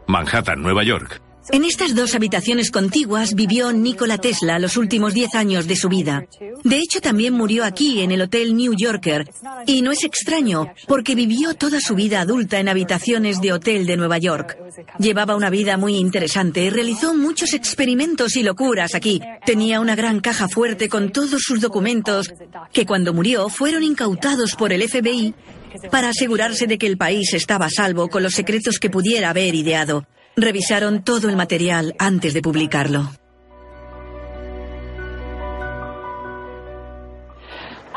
Manhattan, 0.08 0.60
Nueva 0.60 0.82
York. 0.82 1.22
En 1.50 1.64
estas 1.64 1.94
dos 1.94 2.14
habitaciones 2.14 2.70
contiguas 2.70 3.34
vivió 3.34 3.72
Nikola 3.72 4.18
Tesla 4.18 4.58
los 4.58 4.76
últimos 4.76 5.12
10 5.12 5.34
años 5.34 5.66
de 5.66 5.76
su 5.76 5.88
vida. 5.88 6.26
De 6.64 6.78
hecho, 6.78 7.00
también 7.00 7.34
murió 7.34 7.64
aquí, 7.64 8.00
en 8.00 8.12
el 8.12 8.22
Hotel 8.22 8.56
New 8.56 8.74
Yorker. 8.74 9.30
Y 9.66 9.82
no 9.82 9.92
es 9.92 10.04
extraño, 10.04 10.72
porque 10.86 11.14
vivió 11.14 11.54
toda 11.54 11.80
su 11.80 11.94
vida 11.94 12.20
adulta 12.20 12.58
en 12.58 12.68
habitaciones 12.68 13.40
de 13.40 13.52
hotel 13.52 13.86
de 13.86 13.96
Nueva 13.96 14.18
York. 14.18 14.56
Llevaba 14.98 15.36
una 15.36 15.50
vida 15.50 15.76
muy 15.76 15.96
interesante, 15.96 16.70
realizó 16.70 17.14
muchos 17.14 17.52
experimentos 17.52 18.36
y 18.36 18.42
locuras 18.42 18.94
aquí. 18.94 19.20
Tenía 19.44 19.80
una 19.80 19.94
gran 19.94 20.20
caja 20.20 20.48
fuerte 20.48 20.88
con 20.88 21.12
todos 21.12 21.42
sus 21.42 21.60
documentos, 21.60 22.32
que 22.72 22.86
cuando 22.86 23.12
murió 23.12 23.48
fueron 23.48 23.82
incautados 23.82 24.56
por 24.56 24.72
el 24.72 24.88
FBI 24.88 25.34
para 25.90 26.08
asegurarse 26.08 26.66
de 26.66 26.78
que 26.78 26.86
el 26.86 26.96
país 26.96 27.34
estaba 27.34 27.66
a 27.66 27.70
salvo 27.70 28.08
con 28.08 28.22
los 28.22 28.34
secretos 28.34 28.78
que 28.78 28.90
pudiera 28.90 29.30
haber 29.30 29.54
ideado. 29.54 30.06
Revisaron 30.36 31.04
todo 31.04 31.28
el 31.28 31.36
material 31.36 31.94
antes 31.98 32.34
de 32.34 32.42
publicarlo. 32.42 33.10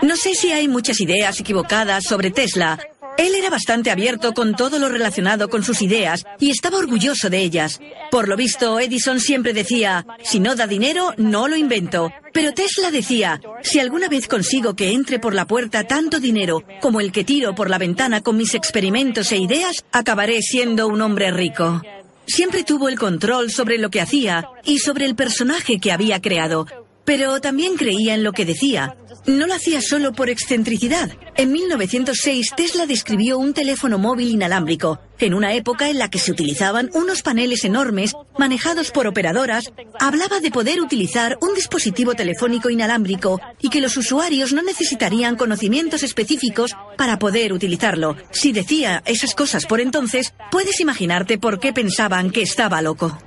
No 0.03 0.15
sé 0.15 0.35
si 0.35 0.51
hay 0.51 0.67
muchas 0.67 1.01
ideas 1.01 1.39
equivocadas 1.39 2.03
sobre 2.03 2.29
Tesla. 2.29 2.77
Él 3.17 3.33
era 3.33 3.49
bastante 3.49 3.89
abierto 3.89 4.33
con 4.33 4.55
todo 4.55 4.77
lo 4.77 4.89
relacionado 4.89 5.49
con 5.49 5.63
sus 5.63 5.81
ideas 5.81 6.23
y 6.39 6.51
estaba 6.51 6.77
orgulloso 6.77 7.31
de 7.31 7.39
ellas. 7.39 7.79
Por 8.11 8.27
lo 8.27 8.38
visto, 8.38 8.79
Edison 8.79 9.19
siempre 9.19 9.53
decía, 9.53 10.05
si 10.23 10.39
no 10.39 10.55
da 10.55 10.67
dinero, 10.67 11.15
no 11.17 11.47
lo 11.47 11.55
invento. 11.55 12.13
Pero 12.31 12.53
Tesla 12.53 12.91
decía, 12.91 13.41
si 13.63 13.79
alguna 13.79 14.07
vez 14.07 14.27
consigo 14.27 14.75
que 14.75 14.91
entre 14.91 15.17
por 15.17 15.33
la 15.33 15.47
puerta 15.47 15.85
tanto 15.85 16.19
dinero 16.19 16.63
como 16.79 17.01
el 17.01 17.11
que 17.11 17.23
tiro 17.23 17.55
por 17.55 17.71
la 17.71 17.79
ventana 17.79 18.21
con 18.21 18.38
mis 18.38 18.53
experimentos 18.53 19.31
e 19.31 19.38
ideas, 19.38 19.83
acabaré 19.91 20.43
siendo 20.43 20.88
un 20.88 21.01
hombre 21.01 21.31
rico. 21.31 21.81
Siempre 22.28 22.65
tuvo 22.65 22.89
el 22.89 22.99
control 22.99 23.51
sobre 23.51 23.78
lo 23.78 23.89
que 23.89 24.01
hacía 24.01 24.49
y 24.65 24.80
sobre 24.80 25.05
el 25.05 25.15
personaje 25.15 25.80
que 25.80 25.93
había 25.93 26.21
creado, 26.21 26.67
pero 27.08 27.39
también 27.39 27.78
creía 27.78 28.16
en 28.16 28.26
lo 28.26 28.34
que 28.34 28.43
decía. 28.43 28.97
No 29.26 29.47
lo 29.47 29.53
hacía 29.53 29.82
solo 29.82 30.12
por 30.12 30.30
excentricidad. 30.30 31.10
En 31.38 31.53
1906 31.53 32.51
Tesla 32.58 32.86
describió 32.86 33.38
un 33.38 33.53
teléfono 33.53 33.97
móvil 33.97 34.28
inalámbrico, 34.28 34.99
en 35.18 35.34
una 35.34 35.53
época 35.53 35.89
en 35.89 35.99
la 35.99 36.10
que 36.10 36.20
se 36.20 36.34
utilizaban 36.34 36.89
unos 36.93 37.22
paneles 37.22 37.64
enormes 37.64 38.12
manejados 38.38 38.91
por 38.91 39.08
operadoras. 39.08 39.72
Hablaba 40.01 40.41
de 40.41 40.51
poder 40.51 40.82
utilizar 40.82 41.38
un 41.41 41.53
dispositivo 41.53 42.14
telefónico 42.14 42.70
inalámbrico 42.70 43.39
y 43.62 43.70
que 43.70 43.80
los 43.80 43.95
usuarios 43.95 44.51
no 44.51 44.62
necesitarían 44.62 45.38
conocimientos 45.38 46.03
específicos 46.03 46.76
para 46.97 47.20
poder 47.20 47.53
utilizarlo. 47.53 48.18
Si 48.32 48.51
decía 48.51 49.01
esas 49.05 49.34
cosas 49.34 49.66
por 49.66 49.80
entonces, 49.80 50.34
puedes 50.51 50.82
imaginarte 50.82 51.38
por 51.38 51.62
qué 51.62 51.72
pensaban 51.72 52.32
que 52.32 52.41
estaba 52.41 52.82
loco. 52.82 53.18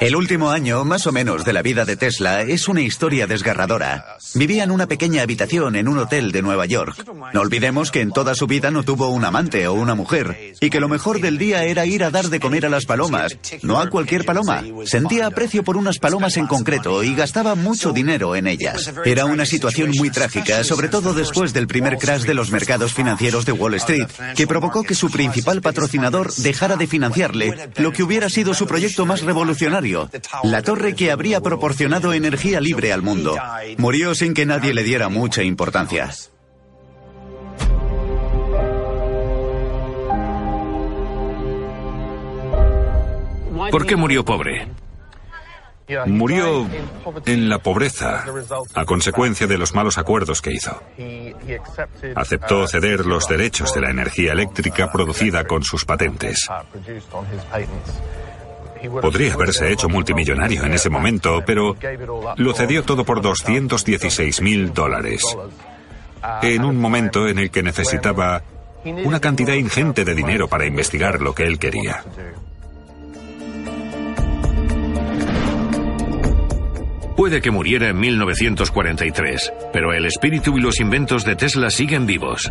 El 0.00 0.16
último 0.16 0.48
año, 0.50 0.82
más 0.86 1.06
o 1.06 1.12
menos, 1.12 1.44
de 1.44 1.52
la 1.52 1.60
vida 1.60 1.84
de 1.84 1.94
Tesla 1.94 2.40
es 2.40 2.68
una 2.68 2.80
historia 2.80 3.26
desgarradora. 3.26 4.16
Vivía 4.34 4.64
en 4.64 4.70
una 4.70 4.86
pequeña 4.86 5.22
habitación 5.22 5.76
en 5.76 5.88
un 5.88 5.98
hotel 5.98 6.32
de 6.32 6.42
Nueva 6.42 6.66
York. 6.66 7.04
No 7.32 7.40
olvidemos 7.40 7.90
que 7.90 8.00
en 8.00 8.12
toda 8.12 8.34
su 8.34 8.46
vida 8.46 8.70
no 8.70 8.82
tuvo 8.82 9.08
un 9.08 9.24
amante 9.24 9.66
o 9.66 9.74
una 9.74 9.94
mujer, 9.94 10.54
y 10.60 10.70
que 10.70 10.80
lo 10.80 10.88
mejor 10.88 11.20
del 11.20 11.38
día 11.38 11.64
era 11.64 11.86
ir 11.86 12.04
a 12.04 12.10
dar 12.10 12.28
de 12.28 12.40
comer 12.40 12.66
a 12.66 12.68
las 12.68 12.86
palomas, 12.86 13.36
no 13.62 13.80
a 13.80 13.88
cualquier 13.90 14.24
paloma. 14.24 14.62
Sentía 14.84 15.26
aprecio 15.26 15.62
por 15.62 15.76
unas 15.76 15.98
palomas 15.98 16.36
en 16.36 16.46
concreto 16.46 17.02
y 17.02 17.14
gastaba 17.14 17.54
mucho 17.54 17.92
dinero 17.92 18.36
en 18.36 18.46
ellas. 18.46 18.92
Era 19.04 19.24
una 19.24 19.46
situación 19.46 19.90
muy 19.96 20.10
trágica, 20.10 20.64
sobre 20.64 20.88
todo 20.88 21.12
después 21.12 21.52
del 21.52 21.66
primer 21.66 21.98
crash 21.98 22.22
de 22.22 22.34
los 22.34 22.50
mercados 22.50 22.94
financieros 22.94 23.44
de 23.44 23.52
Wall 23.52 23.74
Street, 23.74 24.08
que 24.36 24.46
provocó 24.46 24.82
que 24.82 24.94
su 24.94 25.10
principal 25.10 25.60
patrocinador 25.60 26.32
dejara 26.34 26.76
de 26.76 26.86
financiarle 26.86 27.70
lo 27.76 27.92
que 27.92 28.02
hubiera 28.02 28.28
sido 28.28 28.54
su 28.54 28.66
proyecto 28.66 29.06
más 29.06 29.22
revolucionario 29.22 29.80
la 30.42 30.62
torre 30.62 30.94
que 30.94 31.10
habría 31.10 31.40
proporcionado 31.40 32.12
energía 32.12 32.60
libre 32.60 32.92
al 32.92 33.02
mundo. 33.02 33.36
Murió 33.78 34.14
sin 34.20 34.34
que 34.34 34.44
nadie 34.44 34.74
le 34.74 34.82
diera 34.82 35.08
mucha 35.08 35.42
importancia. 35.42 36.10
¿Por 43.70 43.86
qué 43.86 43.96
murió 43.96 44.22
pobre? 44.22 44.68
Murió 46.04 46.68
en 47.24 47.48
la 47.48 47.60
pobreza 47.60 48.26
a 48.74 48.84
consecuencia 48.84 49.46
de 49.46 49.56
los 49.56 49.74
malos 49.74 49.96
acuerdos 49.96 50.42
que 50.42 50.52
hizo. 50.52 50.82
Aceptó 52.14 52.68
ceder 52.68 53.06
los 53.06 53.26
derechos 53.26 53.72
de 53.72 53.80
la 53.80 53.88
energía 53.88 54.32
eléctrica 54.32 54.92
producida 54.92 55.46
con 55.46 55.62
sus 55.64 55.86
patentes. 55.86 56.46
Podría 59.00 59.34
haberse 59.34 59.72
hecho 59.72 59.88
multimillonario 59.88 60.64
en 60.64 60.72
ese 60.72 60.90
momento, 60.90 61.42
pero 61.46 61.76
lo 62.36 62.54
cedió 62.54 62.82
todo 62.82 63.04
por 63.04 63.20
216 63.20 64.40
mil 64.40 64.72
dólares. 64.72 65.24
En 66.42 66.64
un 66.64 66.78
momento 66.78 67.28
en 67.28 67.38
el 67.38 67.50
que 67.50 67.62
necesitaba 67.62 68.42
una 68.84 69.20
cantidad 69.20 69.54
ingente 69.54 70.04
de 70.04 70.14
dinero 70.14 70.48
para 70.48 70.66
investigar 70.66 71.20
lo 71.20 71.34
que 71.34 71.44
él 71.44 71.58
quería. 71.58 72.04
Puede 77.16 77.42
que 77.42 77.50
muriera 77.50 77.90
en 77.90 78.00
1943, 78.00 79.52
pero 79.74 79.92
el 79.92 80.06
espíritu 80.06 80.56
y 80.56 80.62
los 80.62 80.80
inventos 80.80 81.24
de 81.26 81.36
Tesla 81.36 81.68
siguen 81.68 82.06
vivos. 82.06 82.50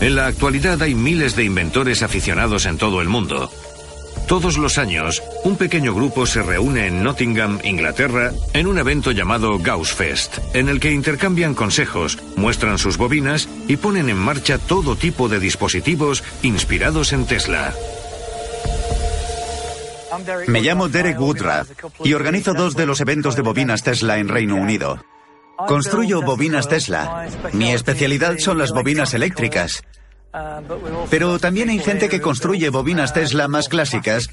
En 0.00 0.14
la 0.14 0.28
actualidad 0.28 0.80
hay 0.80 0.94
miles 0.94 1.34
de 1.34 1.44
inventores 1.44 2.04
aficionados 2.04 2.66
en 2.66 2.78
todo 2.78 3.02
el 3.02 3.08
mundo, 3.08 3.50
todos 4.30 4.58
los 4.58 4.78
años, 4.78 5.24
un 5.42 5.56
pequeño 5.56 5.92
grupo 5.92 6.24
se 6.24 6.40
reúne 6.40 6.86
en 6.86 7.02
Nottingham, 7.02 7.58
Inglaterra, 7.64 8.30
en 8.52 8.68
un 8.68 8.78
evento 8.78 9.10
llamado 9.10 9.58
Gauss 9.58 9.92
Fest, 9.92 10.38
en 10.54 10.68
el 10.68 10.78
que 10.78 10.92
intercambian 10.92 11.52
consejos, 11.52 12.16
muestran 12.36 12.78
sus 12.78 12.96
bobinas 12.96 13.48
y 13.66 13.76
ponen 13.76 14.08
en 14.08 14.16
marcha 14.16 14.58
todo 14.58 14.94
tipo 14.94 15.28
de 15.28 15.40
dispositivos 15.40 16.22
inspirados 16.44 17.12
en 17.12 17.26
Tesla. 17.26 17.74
Me 20.46 20.60
llamo 20.60 20.88
Derek 20.88 21.20
Woodruff 21.20 21.68
y 22.04 22.12
organizo 22.12 22.54
dos 22.54 22.76
de 22.76 22.86
los 22.86 23.00
eventos 23.00 23.34
de 23.34 23.42
bobinas 23.42 23.82
Tesla 23.82 24.18
en 24.18 24.28
Reino 24.28 24.54
Unido. 24.54 25.04
Construyo 25.66 26.22
bobinas 26.22 26.68
Tesla. 26.68 27.26
Mi 27.52 27.72
especialidad 27.72 28.38
son 28.38 28.58
las 28.58 28.70
bobinas 28.70 29.12
eléctricas. 29.12 29.82
Pero 31.10 31.38
también 31.38 31.70
hay 31.70 31.80
gente 31.80 32.08
que 32.08 32.20
construye 32.20 32.68
bobinas 32.70 33.12
Tesla 33.12 33.48
más 33.48 33.68
clásicas 33.68 34.28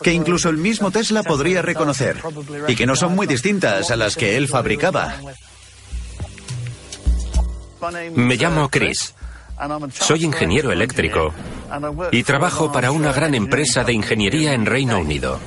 que 0.00 0.12
incluso 0.12 0.48
el 0.48 0.56
mismo 0.56 0.90
Tesla 0.90 1.22
podría 1.22 1.62
reconocer 1.62 2.22
y 2.68 2.76
que 2.76 2.86
no 2.86 2.94
son 2.94 3.14
muy 3.16 3.26
distintas 3.26 3.90
a 3.90 3.96
las 3.96 4.16
que 4.16 4.36
él 4.36 4.46
fabricaba. 4.46 5.16
Me 8.14 8.36
llamo 8.36 8.68
Chris. 8.68 9.14
Soy 9.92 10.24
ingeniero 10.24 10.70
eléctrico 10.70 11.34
y 12.12 12.22
trabajo 12.22 12.70
para 12.70 12.92
una 12.92 13.12
gran 13.12 13.34
empresa 13.34 13.82
de 13.84 13.92
ingeniería 13.92 14.54
en 14.54 14.66
Reino 14.66 14.98
Unido. 14.98 15.40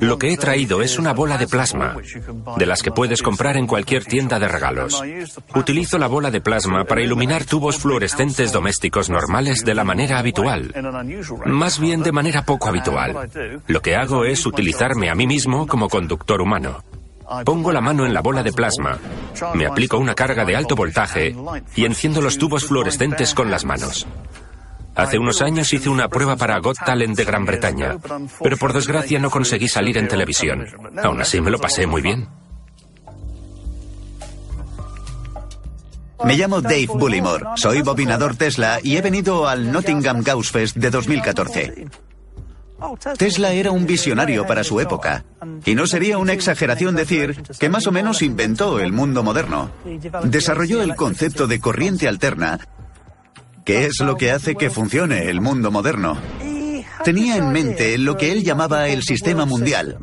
Lo 0.00 0.18
que 0.18 0.32
he 0.32 0.36
traído 0.36 0.82
es 0.82 0.98
una 0.98 1.12
bola 1.12 1.38
de 1.38 1.46
plasma, 1.46 1.96
de 2.56 2.66
las 2.66 2.82
que 2.82 2.90
puedes 2.90 3.22
comprar 3.22 3.56
en 3.56 3.66
cualquier 3.66 4.04
tienda 4.04 4.38
de 4.38 4.48
regalos. 4.48 5.02
Utilizo 5.54 5.98
la 5.98 6.06
bola 6.06 6.30
de 6.30 6.40
plasma 6.40 6.84
para 6.84 7.02
iluminar 7.02 7.44
tubos 7.44 7.78
fluorescentes 7.78 8.52
domésticos 8.52 9.10
normales 9.10 9.64
de 9.64 9.74
la 9.74 9.84
manera 9.84 10.18
habitual, 10.18 10.72
más 11.46 11.78
bien 11.78 12.02
de 12.02 12.12
manera 12.12 12.44
poco 12.44 12.68
habitual. 12.68 13.30
Lo 13.66 13.82
que 13.82 13.96
hago 13.96 14.24
es 14.24 14.46
utilizarme 14.46 15.10
a 15.10 15.14
mí 15.14 15.26
mismo 15.26 15.66
como 15.66 15.88
conductor 15.88 16.40
humano. 16.40 16.82
Pongo 17.44 17.70
la 17.70 17.80
mano 17.80 18.04
en 18.04 18.12
la 18.12 18.22
bola 18.22 18.42
de 18.42 18.52
plasma, 18.52 18.98
me 19.54 19.66
aplico 19.66 19.98
una 19.98 20.14
carga 20.14 20.44
de 20.44 20.56
alto 20.56 20.74
voltaje 20.74 21.34
y 21.76 21.84
enciendo 21.84 22.20
los 22.20 22.38
tubos 22.38 22.64
fluorescentes 22.64 23.34
con 23.34 23.50
las 23.50 23.64
manos. 23.64 24.06
Hace 24.94 25.18
unos 25.18 25.40
años 25.40 25.72
hice 25.72 25.88
una 25.88 26.08
prueba 26.08 26.36
para 26.36 26.58
Got 26.58 26.78
Talent 26.84 27.16
de 27.16 27.24
Gran 27.24 27.44
Bretaña, 27.44 27.96
pero 28.42 28.56
por 28.56 28.72
desgracia 28.72 29.18
no 29.18 29.30
conseguí 29.30 29.68
salir 29.68 29.96
en 29.98 30.08
televisión. 30.08 30.66
Aún 31.02 31.20
así 31.20 31.40
me 31.40 31.50
lo 31.50 31.58
pasé 31.58 31.86
muy 31.86 32.02
bien. 32.02 32.28
Me 36.24 36.36
llamo 36.36 36.60
Dave 36.60 36.86
Bullimore, 36.86 37.44
soy 37.56 37.80
bobinador 37.80 38.36
Tesla 38.36 38.78
y 38.82 38.96
he 38.96 39.00
venido 39.00 39.48
al 39.48 39.72
Nottingham 39.72 40.22
Gauss 40.22 40.50
Fest 40.50 40.76
de 40.76 40.90
2014. 40.90 41.86
Tesla 43.16 43.52
era 43.52 43.70
un 43.70 43.86
visionario 43.86 44.46
para 44.46 44.64
su 44.64 44.80
época, 44.80 45.24
y 45.64 45.74
no 45.74 45.86
sería 45.86 46.18
una 46.18 46.32
exageración 46.32 46.96
decir 46.96 47.42
que 47.58 47.68
más 47.68 47.86
o 47.86 47.92
menos 47.92 48.22
inventó 48.22 48.80
el 48.80 48.92
mundo 48.92 49.22
moderno. 49.22 49.70
Desarrolló 50.24 50.82
el 50.82 50.94
concepto 50.94 51.46
de 51.46 51.60
corriente 51.60 52.08
alterna, 52.08 52.60
que 53.64 53.86
es 53.86 54.00
lo 54.00 54.16
que 54.16 54.30
hace 54.30 54.54
que 54.54 54.70
funcione 54.70 55.28
el 55.28 55.40
mundo 55.40 55.70
moderno. 55.70 56.18
Tenía 57.04 57.36
en 57.36 57.52
mente 57.52 57.96
lo 57.98 58.16
que 58.16 58.32
él 58.32 58.44
llamaba 58.44 58.88
el 58.88 59.02
sistema 59.02 59.46
mundial, 59.46 59.98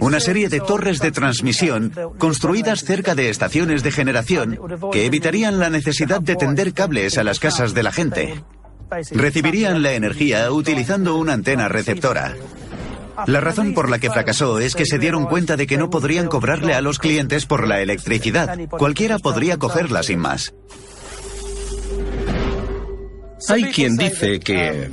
una 0.00 0.20
serie 0.20 0.48
de 0.48 0.60
torres 0.60 1.00
de 1.00 1.12
transmisión 1.12 1.92
construidas 2.18 2.84
cerca 2.84 3.14
de 3.14 3.30
estaciones 3.30 3.82
de 3.82 3.90
generación 3.90 4.58
que 4.92 5.06
evitarían 5.06 5.58
la 5.58 5.70
necesidad 5.70 6.20
de 6.20 6.36
tender 6.36 6.72
cables 6.72 7.18
a 7.18 7.24
las 7.24 7.38
casas 7.38 7.74
de 7.74 7.82
la 7.82 7.92
gente. 7.92 8.42
Recibirían 9.12 9.82
la 9.82 9.92
energía 9.92 10.50
utilizando 10.50 11.16
una 11.16 11.34
antena 11.34 11.68
receptora. 11.68 12.34
La 13.26 13.40
razón 13.40 13.74
por 13.74 13.90
la 13.90 13.98
que 13.98 14.10
fracasó 14.10 14.58
es 14.58 14.74
que 14.74 14.86
se 14.86 14.98
dieron 14.98 15.26
cuenta 15.26 15.56
de 15.56 15.66
que 15.66 15.76
no 15.76 15.90
podrían 15.90 16.28
cobrarle 16.28 16.74
a 16.74 16.80
los 16.80 16.98
clientes 16.98 17.44
por 17.44 17.68
la 17.68 17.80
electricidad. 17.82 18.58
Cualquiera 18.70 19.18
podría 19.18 19.58
cogerla 19.58 20.02
sin 20.02 20.20
más. 20.20 20.54
Hay 23.48 23.64
quien 23.64 23.96
dice 23.96 24.40
que 24.40 24.90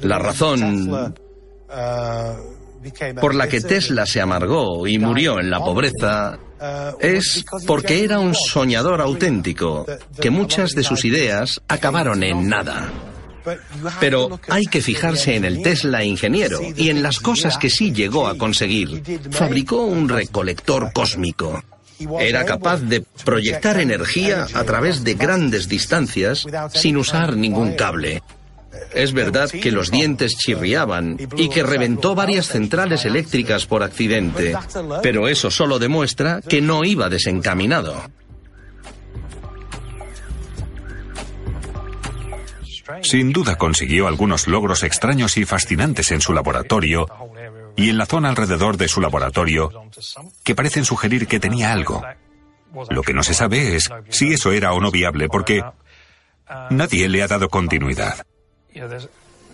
la 0.00 0.18
razón 0.18 1.14
por 3.20 3.34
la 3.34 3.48
que 3.48 3.60
Tesla 3.60 4.06
se 4.06 4.20
amargó 4.20 4.86
y 4.86 4.98
murió 4.98 5.38
en 5.40 5.50
la 5.50 5.58
pobreza 5.58 6.38
es 7.00 7.44
porque 7.66 8.04
era 8.04 8.18
un 8.18 8.34
soñador 8.34 9.00
auténtico, 9.00 9.86
que 10.20 10.30
muchas 10.30 10.72
de 10.72 10.84
sus 10.84 11.04
ideas 11.04 11.60
acabaron 11.68 12.22
en 12.22 12.48
nada. 12.48 12.92
Pero 13.98 14.38
hay 14.48 14.64
que 14.66 14.80
fijarse 14.80 15.34
en 15.34 15.44
el 15.44 15.62
Tesla 15.62 16.04
ingeniero 16.04 16.60
y 16.76 16.90
en 16.90 17.02
las 17.02 17.18
cosas 17.18 17.58
que 17.58 17.70
sí 17.70 17.92
llegó 17.92 18.28
a 18.28 18.38
conseguir. 18.38 19.02
Fabricó 19.30 19.82
un 19.82 20.08
recolector 20.08 20.92
cósmico. 20.92 21.62
Era 22.20 22.44
capaz 22.44 22.80
de 22.80 23.04
proyectar 23.24 23.80
energía 23.80 24.46
a 24.54 24.64
través 24.64 25.04
de 25.04 25.14
grandes 25.14 25.68
distancias 25.68 26.46
sin 26.72 26.96
usar 26.96 27.36
ningún 27.36 27.74
cable. 27.74 28.22
Es 28.94 29.12
verdad 29.12 29.50
que 29.50 29.72
los 29.72 29.90
dientes 29.90 30.36
chirriaban 30.36 31.16
y 31.36 31.48
que 31.48 31.62
reventó 31.62 32.14
varias 32.14 32.46
centrales 32.46 33.04
eléctricas 33.04 33.66
por 33.66 33.82
accidente, 33.82 34.56
pero 35.02 35.28
eso 35.28 35.50
solo 35.50 35.78
demuestra 35.78 36.40
que 36.46 36.60
no 36.60 36.84
iba 36.84 37.08
desencaminado. 37.08 38.02
Sin 43.02 43.32
duda 43.32 43.56
consiguió 43.56 44.06
algunos 44.06 44.46
logros 44.46 44.82
extraños 44.82 45.36
y 45.36 45.44
fascinantes 45.44 46.10
en 46.12 46.20
su 46.20 46.32
laboratorio 46.32 47.06
y 47.76 47.90
en 47.90 47.98
la 47.98 48.06
zona 48.06 48.28
alrededor 48.28 48.76
de 48.76 48.88
su 48.88 49.00
laboratorio 49.00 49.70
que 50.44 50.54
parecen 50.54 50.84
sugerir 50.84 51.26
que 51.26 51.40
tenía 51.40 51.72
algo. 51.72 52.02
Lo 52.90 53.02
que 53.02 53.12
no 53.12 53.22
se 53.22 53.34
sabe 53.34 53.76
es 53.76 53.90
si 54.08 54.32
eso 54.32 54.52
era 54.52 54.72
o 54.72 54.80
no 54.80 54.90
viable 54.90 55.28
porque 55.28 55.62
nadie 56.70 57.08
le 57.08 57.22
ha 57.22 57.28
dado 57.28 57.48
continuidad. 57.48 58.24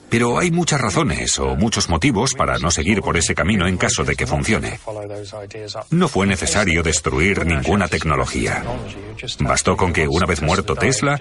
Pero 0.08 0.38
hay 0.38 0.50
muchas 0.50 0.80
razones 0.80 1.38
o 1.38 1.54
muchos 1.54 1.88
motivos 1.88 2.32
para 2.34 2.58
no 2.58 2.70
seguir 2.70 3.02
por 3.02 3.16
ese 3.16 3.34
camino 3.34 3.66
en 3.66 3.76
caso 3.76 4.04
de 4.04 4.16
que 4.16 4.26
funcione. 4.26 4.80
No 5.90 6.08
fue 6.08 6.26
necesario 6.26 6.82
destruir 6.82 7.44
ninguna 7.44 7.88
tecnología. 7.88 8.64
Bastó 9.40 9.76
con 9.76 9.92
que 9.92 10.08
una 10.08 10.26
vez 10.26 10.40
muerto 10.40 10.76
Tesla, 10.76 11.20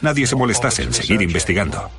nadie 0.00 0.26
se 0.26 0.36
molestase 0.36 0.84
en 0.84 0.94
seguir 0.94 1.20
investigando. 1.20 1.90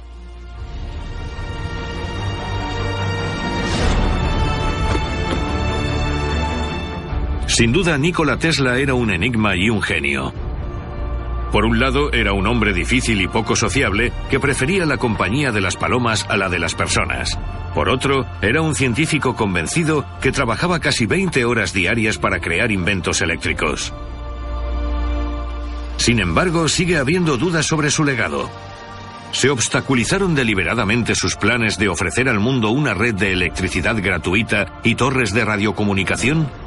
Sin 7.56 7.72
duda, 7.72 7.98
Nikola 7.98 8.36
Tesla 8.36 8.80
era 8.80 8.96
un 8.96 9.10
enigma 9.12 9.56
y 9.56 9.70
un 9.70 9.82
genio. 9.82 10.34
Por 11.54 11.64
un 11.64 11.80
lado, 11.80 12.12
era 12.12 12.34
un 12.34 12.48
hombre 12.48 12.74
difícil 12.74 13.22
y 13.22 13.30
poco 13.30 13.56
sociable 13.56 14.12
que 14.30 14.42
prefería 14.42 14.86
la 14.86 14.98
compañía 14.98 15.54
de 15.54 15.62
las 15.62 15.78
palomas 15.78 16.26
a 16.28 16.36
la 16.36 16.50
de 16.50 16.60
las 16.60 16.76
personas. 16.76 17.40
Por 17.74 17.88
otro, 17.88 18.26
era 18.42 18.62
un 18.62 18.76
científico 18.76 19.38
convencido 19.38 20.06
que 20.20 20.34
trabajaba 20.34 20.82
casi 20.82 21.06
20 21.06 21.46
horas 21.46 21.72
diarias 21.72 22.18
para 22.18 22.42
crear 22.42 22.74
inventos 22.74 23.22
eléctricos. 23.22 23.94
Sin 25.96 26.20
embargo, 26.20 26.68
sigue 26.68 26.98
habiendo 26.98 27.38
dudas 27.38 27.66
sobre 27.66 27.90
su 27.90 28.04
legado. 28.04 28.50
¿Se 29.32 29.50
obstaculizaron 29.50 30.36
deliberadamente 30.36 31.16
sus 31.16 31.38
planes 31.38 31.78
de 31.78 31.88
ofrecer 31.88 32.28
al 32.28 32.42
mundo 32.42 32.72
una 32.72 32.94
red 32.94 33.16
de 33.16 33.32
electricidad 33.32 33.96
gratuita 34.04 34.82
y 34.84 34.96
torres 34.96 35.34
de 35.34 35.46
radiocomunicación? 35.46 36.65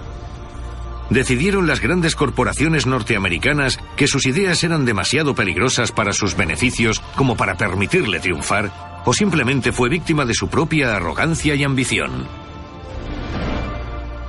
Decidieron 1.11 1.67
las 1.67 1.81
grandes 1.81 2.15
corporaciones 2.15 2.87
norteamericanas 2.87 3.79
que 3.97 4.07
sus 4.09 4.27
ideas 4.27 4.63
eran 4.65 4.85
demasiado 4.85 5.35
peligrosas 5.35 5.93
para 5.93 6.13
sus 6.13 6.37
beneficios 6.37 7.01
como 7.17 7.37
para 7.37 7.57
permitirle 7.57 8.21
triunfar, 8.21 9.03
o 9.05 9.13
simplemente 9.13 9.73
fue 9.73 9.89
víctima 9.89 10.25
de 10.25 10.35
su 10.35 10.49
propia 10.49 10.97
arrogancia 10.97 11.55
y 11.55 11.65
ambición. 11.65 12.48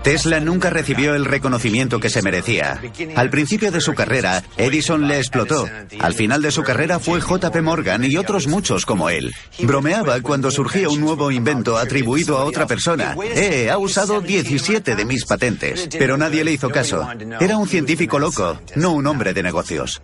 Tesla 0.04 0.40
nunca 0.40 0.70
recibió 0.70 1.14
el 1.16 1.26
reconocimiento 1.26 2.00
que 2.00 2.10
se 2.10 2.22
merecía. 2.22 2.82
Al 3.16 3.30
principio 3.30 3.72
de 3.72 3.82
su 3.82 3.94
carrera, 3.94 4.44
Edison 4.58 5.08
le 5.08 5.18
explotó. 5.18 5.68
Al 6.00 6.14
final 6.14 6.42
de 6.42 6.52
su 6.52 6.64
carrera 6.64 7.00
fue 7.00 7.20
JP 7.20 7.56
Morgan 7.62 8.04
y 8.06 8.16
otros 8.18 8.48
muchos 8.48 8.86
como 8.86 9.10
él. 9.10 9.34
Bromeaba 9.60 10.22
cuando 10.22 10.52
surgía 10.52 10.90
un 10.90 11.02
nuevo 11.02 11.32
invento 11.32 11.78
atribuido 11.78 12.38
a 12.38 12.46
otra 12.46 12.66
persona. 12.66 13.16
Eh, 13.36 13.70
ha 13.70 13.78
usado 13.78 14.22
17 14.22 14.96
de 14.96 15.06
mis 15.06 15.26
patentes. 15.26 15.90
Pero 15.92 16.18
nadie 16.18 16.44
le 16.44 16.54
hizo 16.54 16.70
caso. 16.70 17.08
Era 17.40 17.58
un 17.58 17.68
científico 17.68 18.20
loco, 18.20 18.60
no 18.76 18.92
un 18.94 19.06
hombre 19.08 19.34
de 19.34 19.44
negocios. 19.44 20.02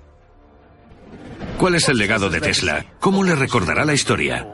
¿Cuál 1.58 1.76
es 1.76 1.88
el 1.88 1.98
legado 1.98 2.30
de 2.30 2.42
Tesla? 2.42 2.86
¿Cómo 3.00 3.24
le 3.24 3.36
recordará 3.36 3.86
la 3.86 3.94
historia? 3.94 4.46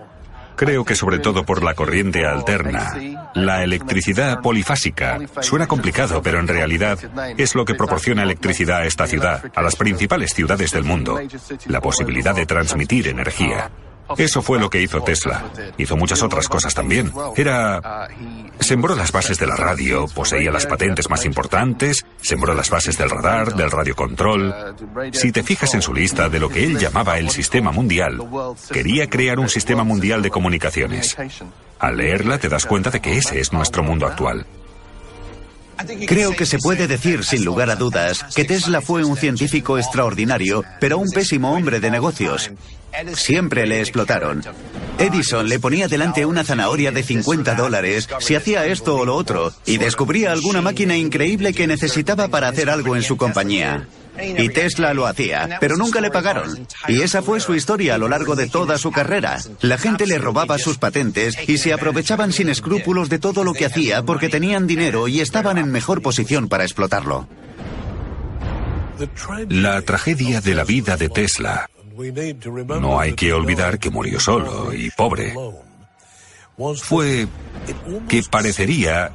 Creo 0.62 0.86
que 0.86 0.93
sobre 0.93 1.18
todo 1.18 1.43
por 1.43 1.64
la 1.64 1.74
corriente 1.74 2.24
alterna. 2.24 2.93
La 3.34 3.64
electricidad 3.64 4.41
polifásica. 4.41 5.18
Suena 5.39 5.66
complicado, 5.66 6.22
pero 6.22 6.39
en 6.39 6.47
realidad 6.47 6.99
es 7.36 7.55
lo 7.55 7.66
que 7.66 7.74
proporciona 7.74 8.22
electricidad 8.22 8.82
a 8.82 8.86
esta 8.86 9.07
ciudad, 9.07 9.43
a 9.55 9.62
las 9.64 9.76
principales 9.76 10.36
ciudades 10.36 10.70
del 10.70 10.84
mundo. 10.84 11.20
La 11.66 11.82
posibilidad 11.82 12.36
de 12.36 12.45
transmitir 12.45 13.07
energía. 13.07 13.72
Eso 14.18 14.41
fue 14.41 14.59
lo 14.59 14.70
que 14.70 14.82
hizo 14.82 15.01
Tesla. 15.01 15.43
Hizo 15.78 15.97
muchas 15.97 16.22
otras 16.24 16.47
cosas 16.47 16.74
también. 16.74 17.12
Era... 17.36 18.07
Sembró 18.59 18.95
las 18.95 19.12
bases 19.12 19.39
de 19.39 19.47
la 19.47 19.55
radio, 19.55 20.05
poseía 20.14 20.51
las 20.51 20.66
patentes 20.66 21.09
más 21.09 21.26
importantes, 21.26 22.05
sembró 22.22 22.53
las 22.53 22.70
bases 22.70 22.97
del 22.97 23.09
radar, 23.09 23.55
del 23.55 23.72
radiocontrol. 23.72 24.76
Si 25.14 25.32
te 25.32 25.43
fijas 25.43 25.74
en 25.74 25.82
su 25.82 25.93
lista 25.93 26.30
de 26.30 26.39
lo 26.39 26.49
que 26.49 26.64
él 26.64 26.78
llamaba 26.78 27.18
el 27.18 27.30
sistema 27.30 27.72
mundial, 27.72 28.20
quería 28.72 29.09
crear 29.09 29.39
un 29.39 29.49
sistema 29.49 29.84
mundial 29.84 30.22
de 30.22 30.30
comunicaciones. 30.30 31.18
Al 31.80 31.97
leerla 31.97 32.38
te 32.38 32.49
das 32.49 32.66
cuenta 32.66 32.91
de 32.91 32.99
que 32.99 33.18
ese 33.18 33.39
es 33.39 33.51
nuestro 33.51 33.84
mundo 33.84 34.05
actual. 34.05 34.45
Creo 36.07 36.36
que 36.36 36.45
se 36.45 36.59
puede 36.59 36.88
decir, 36.88 37.24
sin 37.24 37.43
lugar 37.43 37.70
a 37.70 37.76
dudas, 37.76 38.24
que 38.36 38.45
Tesla 38.45 38.82
fue 38.82 39.03
un 39.03 39.18
científico 39.18 39.78
extraordinario, 39.78 40.64
pero 40.80 40.97
un 40.97 41.09
pésimo 41.09 41.53
hombre 41.53 41.80
de 41.80 41.89
negocios. 41.89 42.51
Siempre 43.13 43.65
le 43.65 43.79
explotaron. 43.79 44.43
Edison 44.97 45.47
le 45.47 45.59
ponía 45.59 45.87
delante 45.87 46.25
una 46.25 46.43
zanahoria 46.43 46.91
de 46.91 47.03
50 47.03 47.55
dólares 47.55 48.07
si 48.19 48.35
hacía 48.35 48.65
esto 48.65 48.95
o 48.95 49.05
lo 49.05 49.15
otro 49.15 49.51
y 49.65 49.77
descubría 49.77 50.31
alguna 50.31 50.61
máquina 50.61 50.95
increíble 50.95 51.53
que 51.53 51.67
necesitaba 51.67 52.27
para 52.27 52.49
hacer 52.49 52.69
algo 52.69 52.95
en 52.95 53.03
su 53.03 53.17
compañía. 53.17 53.87
Y 54.37 54.49
Tesla 54.49 54.93
lo 54.93 55.07
hacía, 55.07 55.57
pero 55.59 55.77
nunca 55.77 56.01
le 56.01 56.11
pagaron. 56.11 56.67
Y 56.87 57.01
esa 57.01 57.21
fue 57.21 57.39
su 57.39 57.55
historia 57.55 57.95
a 57.95 57.97
lo 57.97 58.09
largo 58.09 58.35
de 58.35 58.47
toda 58.47 58.77
su 58.77 58.91
carrera. 58.91 59.39
La 59.61 59.77
gente 59.77 60.05
le 60.05 60.17
robaba 60.17 60.57
sus 60.57 60.77
patentes 60.77 61.35
y 61.47 61.57
se 61.57 61.73
aprovechaban 61.73 62.31
sin 62.31 62.49
escrúpulos 62.49 63.09
de 63.09 63.19
todo 63.19 63.43
lo 63.43 63.53
que 63.53 63.65
hacía 63.65 64.03
porque 64.03 64.29
tenían 64.29 64.67
dinero 64.67 65.07
y 65.07 65.21
estaban 65.21 65.57
en 65.57 65.71
mejor 65.71 66.01
posición 66.01 66.49
para 66.49 66.63
explotarlo. 66.63 67.27
La 69.49 69.81
tragedia 69.81 70.41
de 70.41 70.53
la 70.53 70.63
vida 70.63 70.95
de 70.97 71.09
Tesla 71.09 71.67
no 72.79 72.99
hay 72.99 73.13
que 73.13 73.33
olvidar 73.33 73.79
que 73.79 73.89
murió 73.89 74.19
solo 74.19 74.73
y 74.73 74.89
pobre. 74.91 75.33
Fue 76.81 77.27
que 78.07 78.23
parecería 78.23 79.11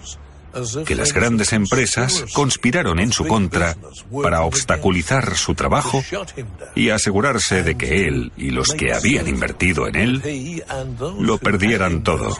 que 0.87 0.95
las 0.95 1.13
grandes 1.13 1.53
empresas 1.53 2.25
conspiraron 2.33 2.99
en 2.99 3.13
su 3.13 3.27
contra 3.27 3.77
para 4.23 4.43
obstaculizar 4.43 5.37
su 5.37 5.55
trabajo 5.55 6.03
y 6.75 6.91
asegurarse 6.91 7.63
de 7.63 7.77
que 7.77 8.07
él 8.07 8.33
y 8.37 8.51
los 8.51 8.69
que 8.69 8.93
habían 8.93 9.29
invertido 9.29 9.87
en 9.87 9.97
él 9.97 10.63
lo 11.19 11.39
perdieran 11.39 12.03
todo. 12.03 12.37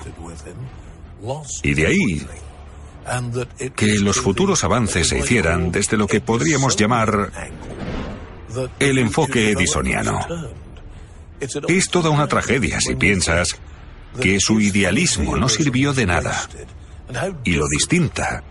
Y 1.63 1.75
de 1.75 1.87
ahí 1.87 2.27
que 3.75 3.99
los 3.99 4.21
futuros 4.21 4.65
avances 4.65 5.09
se 5.09 5.19
hicieran 5.19 5.71
desde 5.71 5.97
lo 5.97 6.07
que 6.07 6.21
podríamos 6.21 6.77
llamar 6.77 7.31
el 8.79 8.99
enfoque 8.99 9.51
edisoniano. 9.51 10.21
Es 11.69 11.89
toda 11.91 12.11
una 12.11 12.27
tragedia 12.27 12.81
si 12.81 12.95
piensas 12.95 13.57
que 14.21 14.41
su 14.41 14.61
idealismo 14.61 15.37
no 15.37 15.49
sirvió 15.49 15.93
de 15.93 16.07
nada. 16.07 16.49
Y 17.45 17.53
lo 17.53 17.69
distinta 17.69 18.43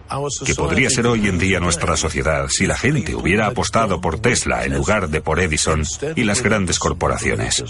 que 0.46 0.56
podría 0.56 0.90
ser 0.90 1.08
hoy 1.08 1.28
en 1.28 1.38
día 1.38 1.60
nuestra 1.60 1.98
sociedad 1.98 2.48
si 2.48 2.66
la 2.66 2.78
gente 2.78 3.14
hubiera 3.14 3.48
apostado 3.48 4.00
por 4.00 4.20
Tesla 4.20 4.64
en 4.64 4.76
lugar 4.76 5.10
de 5.10 5.22
por 5.22 5.40
Edison 5.40 5.84
y 6.16 6.24
las 6.24 6.42
grandes 6.42 6.80
corporaciones. 6.80 7.64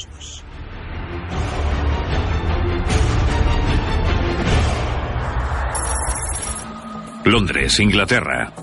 Londres, 7.26 7.80
Inglaterra. 7.80 8.53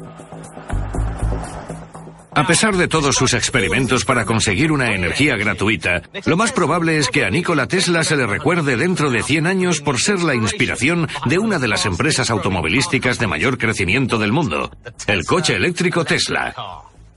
A 2.35 2.47
pesar 2.47 2.77
de 2.77 2.89
todos 2.89 3.17
sus 3.17 3.35
experimentos 3.35 4.07
para 4.07 4.25
conseguir 4.25 4.73
una 4.73 4.95
energía 4.95 5.37
gratuita, 5.37 6.03
lo 6.25 6.37
más 6.37 6.51
probable 6.53 6.97
es 6.97 7.09
que 7.09 7.25
a 7.25 7.31
Nikola 7.31 7.67
Tesla 7.67 8.05
se 8.05 8.17
le 8.17 8.27
recuerde 8.27 8.77
dentro 8.77 9.11
de 9.11 9.23
100 9.23 9.47
años 9.47 9.81
por 9.81 10.01
ser 10.01 10.21
la 10.21 10.35
inspiración 10.35 11.09
de 11.27 11.39
una 11.39 11.59
de 11.59 11.69
las 11.69 11.85
empresas 11.85 12.31
automovilísticas 12.31 13.19
de 13.19 13.27
mayor 13.27 13.59
crecimiento 13.59 14.19
del 14.19 14.33
mundo, 14.33 14.71
el 15.07 15.25
coche 15.27 15.57
eléctrico 15.57 16.05
Tesla. 16.07 16.55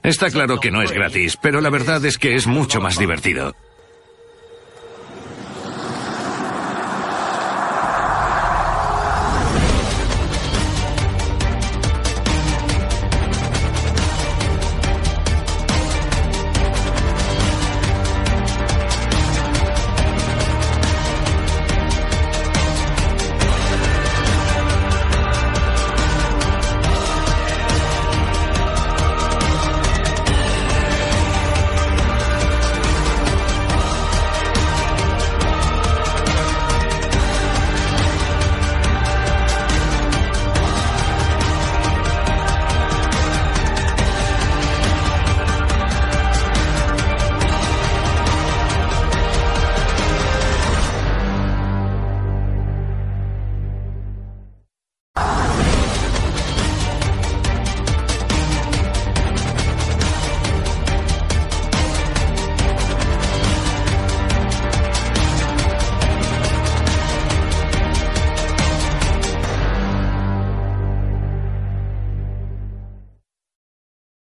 Está 0.04 0.30
claro 0.30 0.60
que 0.60 0.70
no 0.70 0.82
es 0.82 0.92
gratis, 0.92 1.38
pero 1.42 1.62
la 1.62 1.70
verdad 1.70 2.04
es 2.06 2.18
que 2.18 2.36
es 2.36 2.46
mucho 2.46 2.82
más 2.82 3.00
divertido. 3.00 3.56